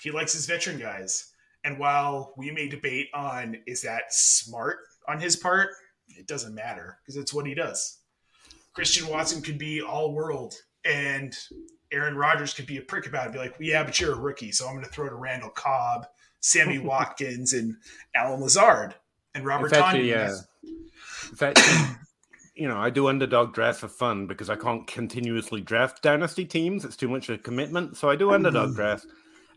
He 0.00 0.10
likes 0.10 0.32
his 0.32 0.46
veteran 0.46 0.78
guys. 0.78 1.32
And 1.64 1.78
while 1.78 2.32
we 2.36 2.50
may 2.50 2.68
debate 2.68 3.08
on 3.12 3.56
is 3.66 3.82
that 3.82 4.12
smart 4.12 4.78
on 5.08 5.20
his 5.20 5.36
part, 5.36 5.70
it 6.08 6.28
doesn't 6.28 6.54
matter 6.54 6.98
because 7.02 7.16
it's 7.16 7.34
what 7.34 7.46
he 7.46 7.54
does. 7.54 7.98
Christian 8.72 9.08
Watson 9.08 9.42
could 9.42 9.58
be 9.58 9.82
all 9.82 10.12
world 10.12 10.54
and 10.84 11.36
Aaron 11.92 12.16
Rodgers 12.16 12.54
could 12.54 12.66
be 12.66 12.76
a 12.76 12.82
prick 12.82 13.06
about 13.06 13.28
it, 13.28 13.32
be 13.32 13.38
like, 13.38 13.56
yeah, 13.58 13.82
but 13.82 13.98
you're 13.98 14.14
a 14.14 14.18
rookie, 14.18 14.52
so 14.52 14.66
I'm 14.66 14.74
going 14.74 14.84
to 14.84 14.90
throw 14.90 15.08
to 15.08 15.14
Randall 15.14 15.50
Cobb, 15.50 16.06
Sammy 16.40 16.78
Watkins, 16.80 17.52
and 17.52 17.76
Allen 18.14 18.40
Lazard 18.40 18.94
and 19.34 19.44
Robert 19.44 19.72
It's 19.72 19.76
yeah. 20.04 20.34
In 21.30 21.36
fact, 21.36 21.60
you 22.54 22.68
know, 22.68 22.78
I 22.78 22.90
do 22.90 23.08
underdog 23.08 23.52
draft 23.52 23.80
for 23.80 23.88
fun 23.88 24.26
because 24.26 24.48
I 24.48 24.56
can't 24.56 24.86
continuously 24.86 25.60
draft 25.60 26.02
dynasty 26.02 26.44
teams. 26.44 26.84
It's 26.84 26.96
too 26.96 27.08
much 27.08 27.28
of 27.28 27.36
a 27.36 27.42
commitment. 27.42 27.96
So 27.96 28.08
I 28.08 28.16
do 28.16 28.32
underdog 28.32 28.70
mm. 28.70 28.76
draft. 28.76 29.06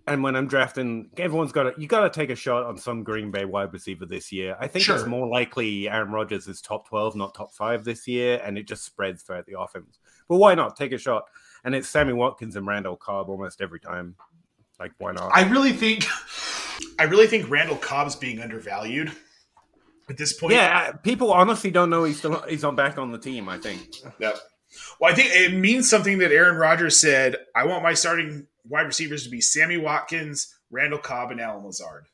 And 0.08 0.24
when 0.24 0.36
I'm 0.36 0.48
drafting, 0.48 1.10
everyone's 1.18 1.52
got 1.52 1.64
to, 1.64 1.74
you 1.80 1.88
got 1.88 2.02
to 2.02 2.10
take 2.10 2.32
a 2.32 2.36
shot 2.36 2.64
on 2.64 2.78
some 2.78 3.04
Green 3.04 3.30
Bay 3.30 3.46
wide 3.46 3.72
receiver 3.72 4.06
this 4.06 4.32
year. 4.32 4.58
I 4.60 4.68
think 4.68 4.90
it's 4.90 5.06
more 5.06 5.28
likely 5.28 5.88
Aaron 5.88 6.12
Rodgers 6.12 6.48
is 6.48 6.62
top 6.62 6.88
12, 6.90 7.16
not 7.16 7.36
top 7.36 7.54
five 7.54 7.84
this 7.84 8.08
year. 8.08 8.42
And 8.44 8.58
it 8.58 8.68
just 8.68 8.84
spreads 8.84 9.22
throughout 9.22 9.46
the 9.46 9.60
offense. 9.60 10.00
But 10.28 10.38
why 10.38 10.56
not 10.56 10.76
take 10.76 10.94
a 10.94 10.98
shot? 10.98 11.26
And 11.64 11.76
it's 11.76 11.88
Sammy 11.88 12.14
Watkins 12.14 12.56
and 12.56 12.66
Randall 12.66 12.96
Cobb 12.96 13.30
almost 13.30 13.62
every 13.62 13.80
time. 13.80 14.16
Like, 14.80 14.94
why 14.98 15.12
not? 15.12 15.32
I 15.34 15.48
really 15.48 15.74
think, 15.74 16.06
I 16.98 17.04
really 17.04 17.28
think 17.28 17.50
Randall 17.50 17.78
Cobb's 17.78 18.16
being 18.16 18.42
undervalued 18.42 19.12
at 20.10 20.18
this 20.18 20.34
point. 20.34 20.54
yeah, 20.54 20.92
people 20.92 21.32
honestly 21.32 21.72
don't 21.72 21.90
know 21.90 22.04
he's 22.04 22.18
still 22.18 22.42
he's 22.48 22.64
on 22.64 22.76
back 22.76 22.98
on 22.98 23.12
the 23.12 23.20
team. 23.20 23.48
I 23.50 23.58
think. 23.58 23.96
Yep. 24.20 24.38
Well, 25.00 25.12
I 25.12 25.16
think 25.16 25.30
it 25.32 25.54
means 25.54 25.90
something 25.90 26.20
that 26.20 26.32
Aaron 26.32 26.58
Rodgers 26.58 27.00
said. 27.00 27.38
I 27.56 27.66
want 27.66 27.84
my 27.84 27.94
starting 27.94 28.48
wide 28.68 28.86
receivers 28.86 29.24
to 29.24 29.30
be 29.30 29.42
Sammy 29.42 29.78
Watkins, 29.78 30.56
Randall 30.70 31.00
Cobb, 31.00 31.32
and 31.32 31.42
Allen 31.42 31.66
Lazard. 31.66 32.06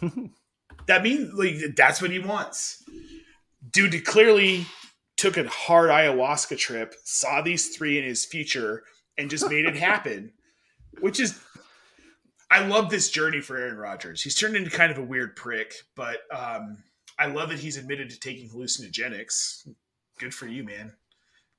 that 0.86 1.02
means 1.02 1.32
like 1.34 1.74
that's 1.74 2.02
what 2.02 2.10
he 2.10 2.18
wants. 2.18 2.82
Dude 3.70 4.04
clearly 4.04 4.66
took 5.16 5.36
a 5.36 5.48
hard 5.48 5.90
ayahuasca 5.90 6.58
trip, 6.58 6.94
saw 7.04 7.40
these 7.40 7.74
three 7.74 7.98
in 7.98 8.04
his 8.04 8.24
future, 8.24 8.84
and 9.16 9.30
just 9.30 9.48
made 9.48 9.64
it 9.64 9.76
happen. 9.76 10.32
Which 11.00 11.20
is 11.20 11.38
I 12.50 12.66
love 12.66 12.90
this 12.90 13.10
journey 13.10 13.40
for 13.40 13.56
Aaron 13.56 13.76
Rodgers. 13.76 14.22
He's 14.22 14.34
turned 14.34 14.56
into 14.56 14.70
kind 14.70 14.92
of 14.92 14.98
a 14.98 15.02
weird 15.02 15.34
prick, 15.36 15.74
but 15.96 16.18
um, 16.30 16.78
I 17.18 17.26
love 17.26 17.48
that 17.50 17.58
he's 17.58 17.76
admitted 17.76 18.10
to 18.10 18.20
taking 18.20 18.48
hallucinogenics. 18.50 19.68
Good 20.18 20.34
for 20.34 20.46
you, 20.46 20.64
man. 20.64 20.92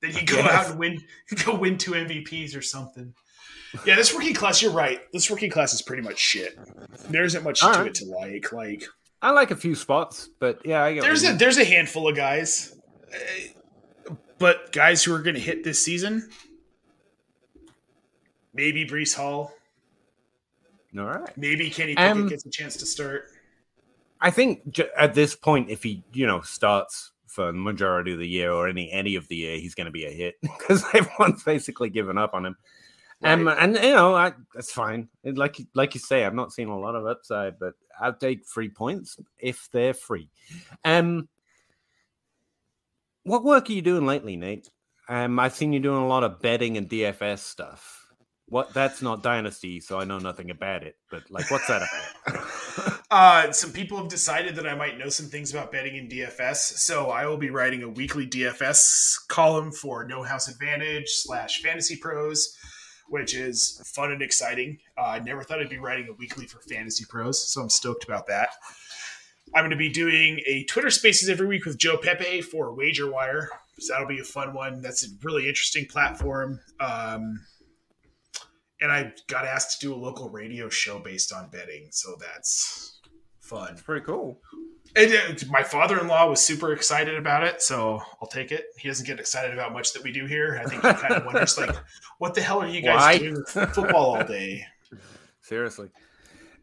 Then 0.02 0.12
you 0.14 0.26
go 0.26 0.38
Yes. 0.38 0.52
out 0.52 0.70
and 0.72 0.80
win, 0.80 1.00
go 1.46 1.56
win 1.56 1.78
two 1.78 1.92
MVPs 1.92 2.56
or 2.56 2.62
something. 2.62 3.14
Yeah, 3.86 3.96
this 3.96 4.14
working 4.14 4.34
class. 4.34 4.62
You're 4.62 4.72
right. 4.72 5.02
This 5.12 5.30
working 5.30 5.50
class 5.50 5.74
is 5.74 5.82
pretty 5.82 6.04
much 6.04 6.18
shit. 6.20 6.58
There 7.10 7.24
isn't 7.24 7.44
much 7.44 7.64
All 7.64 7.74
to 7.74 7.80
right. 7.80 7.88
it 7.88 7.96
to 7.96 8.06
like. 8.06 8.52
Like 8.52 8.84
I 9.22 9.32
like 9.32 9.52
a 9.52 9.56
few 9.56 9.74
spots, 9.76 10.30
but 10.40 10.62
yeah, 10.66 10.84
I 10.84 10.94
get 10.94 11.02
there's 11.04 11.24
a 11.24 11.34
there's 11.34 11.58
a 11.58 11.66
handful 11.66 12.08
of 12.08 12.16
guys, 12.16 12.78
but 14.38 14.72
guys 14.72 15.04
who 15.04 15.14
are 15.14 15.22
going 15.22 15.36
to 15.36 15.42
hit 15.42 15.64
this 15.64 15.84
season. 15.84 16.30
Maybe 18.54 18.86
Breece 18.86 19.16
Hall. 19.16 19.54
all 20.98 21.04
right. 21.06 21.38
Maybe 21.38 21.70
Kenny 21.70 21.96
Pickett 21.96 22.12
Um, 22.12 22.28
gets 22.28 22.46
a 22.46 22.50
chance 22.50 22.76
to 22.78 22.86
start. 22.86 23.30
I 24.22 24.32
think 24.32 24.80
at 24.98 25.14
this 25.14 25.36
point, 25.36 25.70
if 25.70 25.84
he 25.84 26.04
you 26.14 26.26
know 26.28 26.42
starts 26.42 27.12
for 27.28 27.48
the 27.48 27.54
majority 27.58 28.14
of 28.14 28.20
the 28.20 28.28
year 28.28 28.52
or 28.52 28.68
any 28.68 28.92
any 28.92 29.16
of 29.16 29.28
the 29.28 29.36
year, 29.36 29.58
he's 29.60 29.76
going 29.76 29.86
to 29.86 29.92
be 29.92 30.06
a 30.06 30.12
hit 30.12 30.36
because 30.42 30.84
everyone's 30.94 31.44
basically 31.44 31.90
given 31.90 32.18
up 32.18 32.34
on 32.34 32.46
him. 32.46 32.56
Um, 33.24 33.48
and 33.48 33.76
you 33.76 33.96
know 33.96 34.16
I, 34.16 34.34
that's 34.54 34.72
fine. 34.72 35.10
And 35.24 35.38
like 35.38 35.58
you- 35.60 35.68
like 35.74 35.96
you 35.96 36.00
say, 36.00 36.24
I've 36.24 36.36
not 36.36 36.52
seen 36.54 36.68
a 36.68 36.78
lot 36.80 36.96
of 36.96 37.06
upside, 37.08 37.58
but 37.60 37.74
I'll 38.00 38.14
take 38.14 38.46
free 38.46 38.70
points 38.70 39.18
if 39.40 39.70
they're 39.72 39.96
free. 39.96 40.30
Um, 40.86 41.28
what 43.24 43.44
work 43.44 43.70
are 43.70 43.74
you 43.74 43.82
doing 43.82 44.06
lately, 44.06 44.36
Nate? 44.36 44.70
Um, 45.10 45.40
I've 45.40 45.56
seen 45.56 45.74
you 45.74 45.80
doing 45.80 46.04
a 46.04 46.08
lot 46.08 46.24
of 46.24 46.42
betting 46.42 46.78
and 46.78 46.88
DFS 46.90 47.40
stuff. 47.40 47.97
What 48.50 48.74
that's 48.74 49.02
not 49.02 49.24
dynasty, 49.24 49.82
so 49.82 50.00
I 50.00 50.06
know 50.06 50.20
nothing 50.20 50.50
about 50.52 50.84
it. 50.84 50.96
But 51.12 51.30
like, 51.30 51.52
what's 51.52 51.68
that 51.68 51.82
about? 52.26 52.44
Uh, 53.10 53.54
some 53.54 53.72
people 53.72 53.98
have 53.98 54.10
decided 54.10 54.58
that 54.58 54.68
I 54.68 54.76
might 54.76 54.98
know 54.98 55.08
some 55.08 55.28
things 55.28 55.52
about 55.52 55.72
betting 55.72 55.96
in 55.96 56.10
DFS, 56.10 56.58
so 56.58 57.10
I 57.10 57.26
will 57.26 57.38
be 57.38 57.50
writing 57.50 57.82
a 57.82 57.88
weekly 57.88 58.28
DFS 58.28 59.16
column 59.30 59.72
for 59.72 60.06
No 60.06 60.24
House 60.24 60.50
Advantage 60.50 61.08
slash 61.08 61.62
Fantasy 61.62 61.96
Pros, 61.96 62.54
which 63.08 63.34
is 63.34 63.82
fun 63.96 64.12
and 64.12 64.22
exciting. 64.22 64.80
Uh, 64.98 65.06
I 65.06 65.20
never 65.20 65.42
thought 65.42 65.62
I'd 65.62 65.70
be 65.70 65.78
writing 65.78 66.10
a 66.10 66.14
weekly 66.14 66.48
for 66.48 66.60
Fantasy 66.60 67.06
Pros, 67.08 67.50
so 67.50 67.62
I'm 67.62 67.70
stoked 67.70 68.04
about 68.04 68.28
that. 68.28 68.50
I'm 69.56 69.62
going 69.62 69.72
to 69.72 69.78
be 69.78 69.90
doing 69.90 70.42
a 70.46 70.66
Twitter 70.66 70.90
Spaces 70.90 71.30
every 71.30 71.48
week 71.48 71.66
with 71.66 71.78
Joe 71.78 71.96
Pepe 71.96 72.42
for 72.42 72.74
Wager 72.74 73.10
Wire, 73.10 73.50
so 73.80 73.94
that'll 73.94 74.10
be 74.10 74.20
a 74.20 74.26
fun 74.26 74.54
one. 74.54 74.82
That's 74.82 75.06
a 75.06 75.10
really 75.24 75.48
interesting 75.48 75.86
platform. 75.86 76.60
Um, 76.82 77.40
and 78.82 78.92
I 78.92 79.14
got 79.28 79.46
asked 79.46 79.80
to 79.80 79.88
do 79.88 79.94
a 79.94 79.98
local 79.98 80.30
radio 80.30 80.70
show 80.70 81.00
based 81.00 81.34
on 81.34 81.50
betting, 81.50 81.88
so 81.92 82.16
that's 82.20 83.00
fun. 83.40 83.78
Pretty 83.78 84.06
cool. 84.06 84.40
And, 84.96 85.14
uh, 85.14 85.46
my 85.50 85.64
father-in-law 85.64 86.30
was 86.30 86.42
super 86.42 86.74
excited 86.74 87.16
about 87.16 87.44
it, 87.44 87.62
so 87.62 88.02
I'll 88.22 88.28
take 88.28 88.52
it. 88.52 88.66
He 88.80 88.88
doesn't 88.88 89.06
get 89.06 89.20
excited 89.20 89.54
about 89.54 89.74
much 89.74 89.94
that 89.94 90.04
we 90.04 90.12
do 90.12 90.26
here. 90.26 90.60
I 90.64 90.68
think 90.68 90.84
he 90.84 90.94
kind 90.94 91.14
of 91.14 91.26
wonders, 91.26 91.58
like, 91.58 91.76
what 92.18 92.34
the 92.34 92.42
hell 92.42 92.62
are 92.62 92.68
you 92.68 92.82
guys 92.82 93.00
Why? 93.00 93.18
doing 93.18 93.34
with 93.36 93.50
football 93.50 94.16
all 94.16 94.24
day? 94.24 94.66
Seriously. 95.42 95.90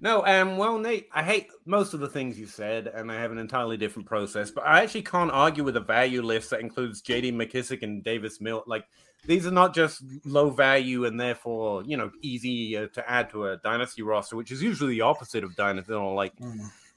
No, 0.00 0.24
um, 0.27 0.59
well, 0.59 0.79
Nate, 0.79 1.09
I 1.14 1.22
hate 1.22 1.48
most 1.64 1.94
of 1.94 2.00
the 2.00 2.09
things 2.09 2.38
you 2.38 2.46
said, 2.46 2.88
and 2.88 3.11
I 3.11 3.20
have 3.20 3.33
an 3.33 3.38
entirely 3.38 3.77
different 3.77 4.07
process. 4.07 4.50
But 4.50 4.66
I 4.66 4.83
actually 4.83 5.03
can't 5.03 5.31
argue 5.31 5.64
with 5.64 5.77
a 5.77 5.81
value 5.81 6.20
list 6.20 6.50
that 6.50 6.61
includes 6.61 7.00
J.D. 7.00 7.33
McKissic 7.33 7.83
and 7.83 8.05
Davis 8.05 8.40
Mill. 8.40 8.64
Like 8.66 8.85
these 9.26 9.46
are 9.46 9.50
not 9.52 9.74
just 9.74 10.02
low 10.24 10.50
value 10.50 11.04
and 11.04 11.18
therefore 11.18 11.82
you 11.84 11.96
know 11.96 12.10
easy 12.22 12.76
uh, 12.76 12.88
to 12.88 13.10
add 13.10 13.30
to 13.30 13.46
a 13.46 13.56
dynasty 13.58 14.02
roster, 14.02 14.37
which 14.37 14.50
is 14.50 14.62
usually 14.62 14.94
the 14.94 15.00
opposite 15.02 15.44
of 15.44 15.56
dynasty. 15.56 15.92
Or 15.92 16.14
like 16.14 16.32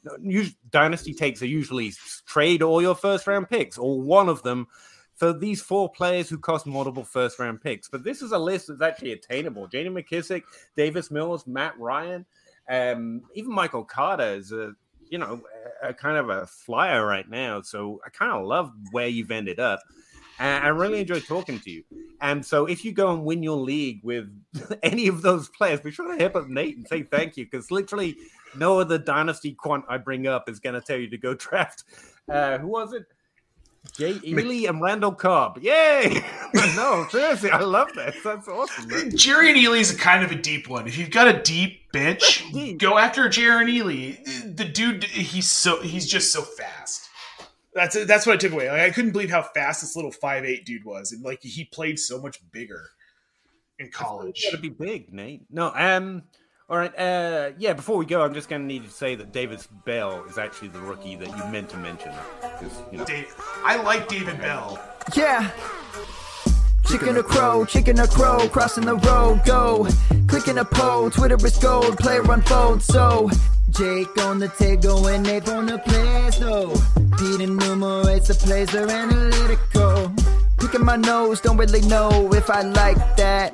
us- 0.06 0.56
dynasty 0.72 1.14
takes 1.14 1.42
are 1.42 1.48
usually 1.48 1.94
trade 2.26 2.62
all 2.62 2.82
your 2.82 2.96
first 2.96 3.28
round 3.28 3.50
picks 3.50 3.78
or 3.78 4.02
one 4.02 4.30
of 4.30 4.44
them 4.44 4.68
for 5.16 5.34
these 5.34 5.62
four 5.62 5.90
players 5.90 6.30
who 6.30 6.38
cost 6.38 6.68
multiple 6.68 7.04
first 7.04 7.40
round 7.40 7.62
picks. 7.62 7.90
But 7.90 8.04
this 8.04 8.22
is 8.22 8.32
a 8.32 8.38
list 8.38 8.68
that's 8.68 8.82
actually 8.82 9.14
attainable. 9.14 9.68
J.D. 9.68 9.90
McKissic, 9.90 10.44
Davis 10.76 11.10
Mills, 11.10 11.48
Matt 11.48 11.78
Ryan, 11.80 12.24
um, 12.70 13.22
even 13.34 13.52
Michael 13.52 13.84
Carter 13.84 14.36
is 14.36 14.52
a 14.52 14.74
you 15.10 15.18
know 15.18 15.42
a, 15.84 15.90
a 15.90 15.94
kind 15.94 16.18
of 16.18 16.30
a 16.30 16.46
flyer 16.46 17.06
right 17.06 17.28
now. 17.30 17.62
So 17.62 18.00
I 18.06 18.10
kind 18.10 18.32
of 18.32 18.46
love 18.46 18.72
where 18.92 19.08
you've 19.08 19.32
ended 19.32 19.60
up. 19.60 19.80
And 20.40 20.64
I 20.64 20.70
really 20.70 21.02
enjoy 21.02 21.20
talking 21.20 21.60
to 21.62 21.72
you. 21.72 21.84
And 22.22 22.46
so 22.46 22.66
if 22.66 22.86
you 22.86 22.92
go 22.92 23.12
and 23.14 23.24
win 23.24 23.44
your 23.44 23.58
league 23.58 24.02
with 24.04 24.30
any 24.84 25.08
of 25.08 25.22
those 25.22 25.50
players, 25.50 25.80
be 25.80 25.92
sure 25.92 26.12
to 26.16 26.24
hit 26.24 26.36
up 26.36 26.48
Nate 26.48 26.78
and 26.78 26.88
say 26.88 27.04
thank 27.04 27.38
you 27.38 27.46
because 27.46 27.72
literally 27.72 28.16
no 28.56 28.80
other 28.80 28.98
dynasty 28.98 29.54
quant 29.54 29.86
I 29.90 29.98
bring 29.98 30.28
up 30.28 30.48
is 30.50 30.60
going 30.60 30.76
to 30.76 30.82
tell 30.82 30.98
you 30.98 31.10
to 31.10 31.18
go 31.18 31.34
draft. 31.36 31.84
Uh, 32.30 32.58
who 32.60 32.68
was 32.68 32.94
it? 32.94 33.06
Jay 33.96 34.20
Ely 34.26 34.68
and 34.68 34.82
Randall 34.82 35.14
Cobb. 35.14 35.60
Yay! 35.62 36.22
no, 36.76 37.08
seriously, 37.10 37.50
I 37.50 37.62
love 37.62 37.88
that. 37.96 38.16
That's 38.22 38.48
awesome. 38.48 38.88
Man. 38.90 39.16
Jerry 39.16 39.50
and 39.50 39.58
Ely's 39.58 39.94
a 39.94 39.98
kind 39.98 40.26
of 40.26 40.32
a 40.32 40.36
deep 40.36 40.68
one. 40.68 40.88
If 40.88 40.98
you've 40.98 41.10
got 41.10 41.28
a 41.28 41.42
deep 41.42 41.90
bench, 41.94 42.44
Deep. 42.52 42.80
go 42.80 42.98
after 42.98 43.30
Jerry 43.30 43.62
and 43.62 43.70
Ely. 43.70 44.18
The 44.46 44.66
dude, 44.66 45.06
he's 45.06 45.50
so 45.50 45.82
he's 45.82 46.06
just 46.06 46.34
so 46.34 46.42
fast. 46.42 47.07
That's 47.78 48.06
that's 48.06 48.26
what 48.26 48.34
I 48.34 48.38
took 48.38 48.52
away. 48.52 48.70
Like, 48.70 48.82
I 48.82 48.90
couldn't 48.90 49.12
believe 49.12 49.30
how 49.30 49.44
fast 49.44 49.82
this 49.82 49.96
little 49.96 50.12
five 50.12 50.44
eight 50.46 50.66
dude 50.66 50.84
was, 50.84 51.12
and 51.12 51.24
like 51.24 51.42
he 51.42 51.64
played 51.66 52.00
so 52.00 52.20
much 52.20 52.40
bigger 52.52 52.90
in 53.80 53.90
college. 53.92 54.44
Got 54.44 54.56
to 54.56 54.62
be 54.62 54.70
big, 54.70 55.14
Nate. 55.14 55.44
No, 55.52 55.72
um, 55.76 56.24
all 56.70 56.78
right. 56.78 56.98
Uh, 56.98 57.52
yeah. 57.60 57.74
Before 57.74 57.96
we 57.98 58.06
go, 58.06 58.24
I'm 58.24 58.34
just 58.34 58.50
going 58.50 58.64
to 58.64 58.68
need 58.68 58.84
to 58.84 58.90
say 58.90 59.14
that 59.16 59.32
Davis 59.32 59.68
Bell 59.86 60.24
is 60.28 60.38
actually 60.38 60.70
the 60.70 60.80
rookie 60.80 61.16
that 61.16 61.28
you 61.30 61.52
meant 61.52 61.70
to 61.70 61.78
mention. 61.78 62.12
'cause, 62.42 62.72
you 62.92 62.98
know, 62.98 63.06
Dave, 63.06 63.34
I 63.64 63.82
like 63.84 64.08
David 64.08 64.40
Bell. 64.42 64.80
Yeah. 65.16 65.52
Chicken 66.90 67.18
or 67.18 67.24
crow, 67.24 67.66
chicken 67.66 68.00
or 68.00 68.08
crow, 68.08 68.48
crossing 68.50 68.86
the 68.86 68.96
road, 68.96 69.42
go. 69.46 69.88
Clicking 70.28 70.58
a 70.58 70.66
pole, 70.66 71.10
Twitter 71.12 71.38
is 71.46 71.58
gold, 71.58 71.98
player 71.98 72.24
unfold, 72.32 72.82
so. 72.82 73.30
Jake 73.72 74.18
on 74.24 74.40
the 74.40 74.48
table 74.48 75.08
and 75.08 75.24
Nate 75.24 75.50
on 75.50 75.66
the 75.66 75.78
plays, 75.80 76.40
no. 76.40 76.74
Pete 77.18 77.42
enumerates 77.42 78.30
the 78.30 78.34
plays, 78.34 78.70
they're 78.72 78.90
analytical. 78.90 80.12
Picking 80.58 80.86
my 80.86 80.96
nose, 80.96 81.42
don't 81.42 81.58
really 81.58 81.82
know 81.82 82.34
if 82.34 82.50
I 82.50 82.62
like 82.62 83.18
that. 83.18 83.54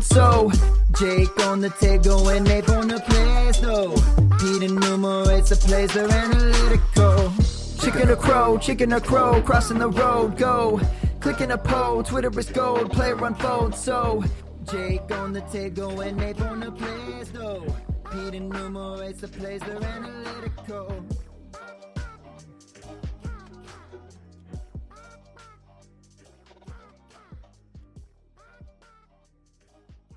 So 0.00 0.50
Jake 0.98 1.38
on 1.46 1.60
the 1.60 1.70
table 1.70 2.28
and 2.28 2.46
Nate 2.46 2.68
on 2.68 2.88
the 2.88 3.00
plays, 3.00 3.62
no. 3.62 3.94
Pete 4.38 4.62
enumerates 4.62 5.50
the 5.50 5.56
plays, 5.56 5.92
they're 5.92 6.10
analytical. 6.10 7.32
Chicken 7.80 8.10
or 8.10 8.16
crow, 8.16 8.58
chicken 8.58 8.92
or 8.92 9.00
crow, 9.00 9.42
crossing 9.42 9.78
the 9.78 9.88
road, 9.88 10.36
go. 10.36 10.80
Clicking 11.20 11.52
a 11.52 11.58
pole, 11.58 12.02
Twitter 12.02 12.30
is 12.38 12.50
gold, 12.50 12.92
player 12.92 13.24
unfold. 13.24 13.74
So 13.74 14.22
Jake 14.70 15.10
on 15.10 15.32
the 15.32 15.40
table 15.42 16.00
and 16.00 16.16
Nate 16.16 16.40
on 16.40 16.60
the 16.60 16.72
plays, 16.72 17.32
no. 17.32 17.64
Pete 18.12 18.34
enumerates 18.34 19.20
the 19.20 19.28
plays, 19.28 19.60
they're 19.60 19.82
analytical. 19.82 21.04